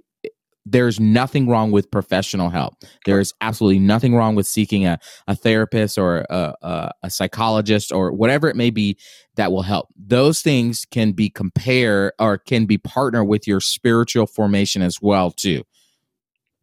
there's 0.65 0.99
nothing 0.99 1.47
wrong 1.47 1.73
with 1.73 1.91
professional 1.91 2.49
help. 2.49 2.73
There's 3.05 3.35
absolutely 3.43 3.81
nothing 3.81 4.15
wrong 4.15 4.35
with 4.35 4.47
seeking 4.47 4.87
a, 4.87 4.99
a 5.29 5.37
therapist 5.37 5.99
or 5.99 6.25
a, 6.31 6.55
a, 6.63 6.91
a, 7.03 7.11
psychologist 7.11 7.93
or 7.93 8.11
whatever 8.11 8.49
it 8.49 8.57
may 8.57 8.71
be 8.71 8.97
that 9.35 9.53
will 9.53 9.61
help. 9.61 9.89
Those 9.95 10.41
things 10.41 10.87
can 10.91 11.13
be 11.13 11.29
compare 11.29 12.15
or 12.19 12.39
can 12.39 12.65
be 12.65 12.79
partner 12.79 13.23
with 13.23 13.47
your 13.47 13.61
spiritual 13.61 14.27
formation 14.27 14.81
as 14.81 15.03
well 15.03 15.31
too. 15.31 15.65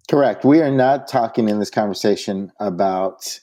Correct. 0.10 0.44
We 0.44 0.62
are 0.62 0.72
not 0.72 1.08
talking 1.08 1.48
in 1.48 1.60
this 1.60 1.70
conversation 1.70 2.52
about 2.60 3.40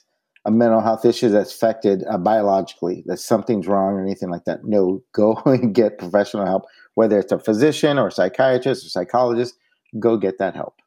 a 0.49 0.51
mental 0.51 0.81
health 0.81 1.05
issue 1.05 1.29
that's 1.29 1.53
affected 1.53 2.03
uh, 2.09 2.17
biologically, 2.17 3.03
that 3.05 3.17
something's 3.17 3.67
wrong 3.67 3.93
or 3.93 4.01
anything 4.01 4.29
like 4.29 4.45
that. 4.45 4.65
No, 4.65 5.03
go 5.13 5.41
and 5.45 5.73
get 5.73 5.99
professional 5.99 6.45
help, 6.45 6.65
whether 6.95 7.19
it's 7.19 7.31
a 7.31 7.39
physician 7.39 7.97
or 7.97 8.07
a 8.07 8.11
psychiatrist 8.11 8.85
or 8.85 8.89
psychologist 8.89 9.55
go 9.99 10.17
get 10.17 10.37
that 10.39 10.55
help. 10.55 10.81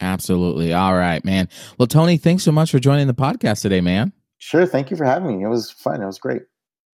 Absolutely. 0.00 0.72
All 0.72 0.94
right, 0.94 1.24
man. 1.24 1.48
Well, 1.78 1.86
Tony, 1.86 2.16
thanks 2.16 2.44
so 2.44 2.52
much 2.52 2.70
for 2.70 2.78
joining 2.78 3.06
the 3.08 3.14
podcast 3.14 3.62
today, 3.62 3.80
man. 3.80 4.12
Sure. 4.38 4.66
Thank 4.66 4.90
you 4.90 4.96
for 4.96 5.04
having 5.04 5.38
me. 5.38 5.44
It 5.44 5.48
was 5.48 5.70
fun. 5.70 6.02
It 6.02 6.06
was 6.06 6.18
great. 6.18 6.42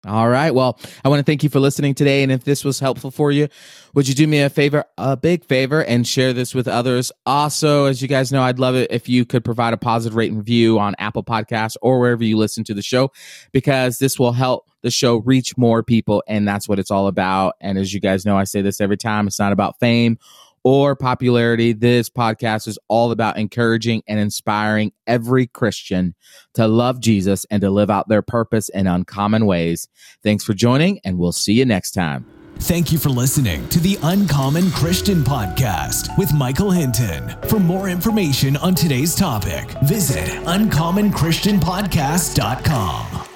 All 0.06 0.28
right. 0.28 0.50
Well, 0.50 0.78
I 1.04 1.08
want 1.08 1.20
to 1.20 1.24
thank 1.24 1.42
you 1.42 1.48
for 1.48 1.60
listening 1.60 1.94
today. 1.94 2.22
And 2.22 2.30
if 2.30 2.44
this 2.44 2.64
was 2.64 2.78
helpful 2.78 3.10
for 3.10 3.32
you, 3.32 3.48
would 3.94 4.06
you 4.06 4.14
do 4.14 4.26
me 4.26 4.42
a 4.42 4.50
favor, 4.50 4.84
a 4.98 5.16
big 5.16 5.44
favor, 5.44 5.82
and 5.82 6.06
share 6.06 6.32
this 6.34 6.54
with 6.54 6.68
others? 6.68 7.10
Also, 7.24 7.86
as 7.86 8.02
you 8.02 8.08
guys 8.08 8.30
know, 8.30 8.42
I'd 8.42 8.58
love 8.58 8.74
it 8.74 8.90
if 8.90 9.08
you 9.08 9.24
could 9.24 9.44
provide 9.44 9.72
a 9.72 9.78
positive 9.78 10.14
rate 10.14 10.30
and 10.30 10.38
review 10.38 10.78
on 10.78 10.94
Apple 10.98 11.24
Podcasts 11.24 11.76
or 11.80 12.00
wherever 12.00 12.22
you 12.22 12.36
listen 12.36 12.64
to 12.64 12.74
the 12.74 12.82
show, 12.82 13.12
because 13.52 13.98
this 13.98 14.18
will 14.18 14.32
help 14.32 14.68
the 14.82 14.90
show 14.90 15.16
reach 15.18 15.56
more 15.56 15.82
people. 15.82 16.22
And 16.28 16.46
that's 16.46 16.68
what 16.68 16.78
it's 16.78 16.90
all 16.90 17.06
about. 17.06 17.54
And 17.60 17.78
as 17.78 17.94
you 17.94 18.00
guys 18.00 18.26
know, 18.26 18.36
I 18.36 18.44
say 18.44 18.60
this 18.60 18.82
every 18.82 18.98
time 18.98 19.26
it's 19.26 19.38
not 19.38 19.52
about 19.52 19.80
fame 19.80 20.18
or 20.64 20.96
popularity. 20.96 21.72
This 21.72 22.10
podcast 22.10 22.66
is 22.66 22.78
all 22.88 23.12
about 23.12 23.38
encouraging 23.38 24.02
and 24.08 24.18
inspiring 24.18 24.92
every 25.06 25.46
Christian 25.46 26.14
to 26.54 26.66
love 26.66 27.00
Jesus 27.00 27.46
and 27.50 27.60
to 27.60 27.70
live 27.70 27.90
out 27.90 28.08
their 28.08 28.22
purpose 28.22 28.68
in 28.70 28.86
uncommon 28.86 29.46
ways. 29.46 29.88
Thanks 30.22 30.42
for 30.42 30.54
joining, 30.54 30.98
and 31.04 31.18
we'll 31.18 31.32
see 31.32 31.52
you 31.52 31.64
next 31.64 31.92
time. 31.92 32.26
Thank 32.60 32.92
you 32.92 32.98
for 32.98 33.10
listening 33.10 33.68
to 33.70 33.80
the 33.80 33.98
Uncommon 34.02 34.70
Christian 34.70 35.22
Podcast 35.22 36.16
with 36.16 36.32
Michael 36.32 36.70
Hinton. 36.70 37.34
For 37.48 37.58
more 37.58 37.88
information 37.88 38.56
on 38.56 38.74
today's 38.74 39.14
topic, 39.14 39.68
visit 39.82 40.28
uncommonchristianpodcast.com. 40.44 43.33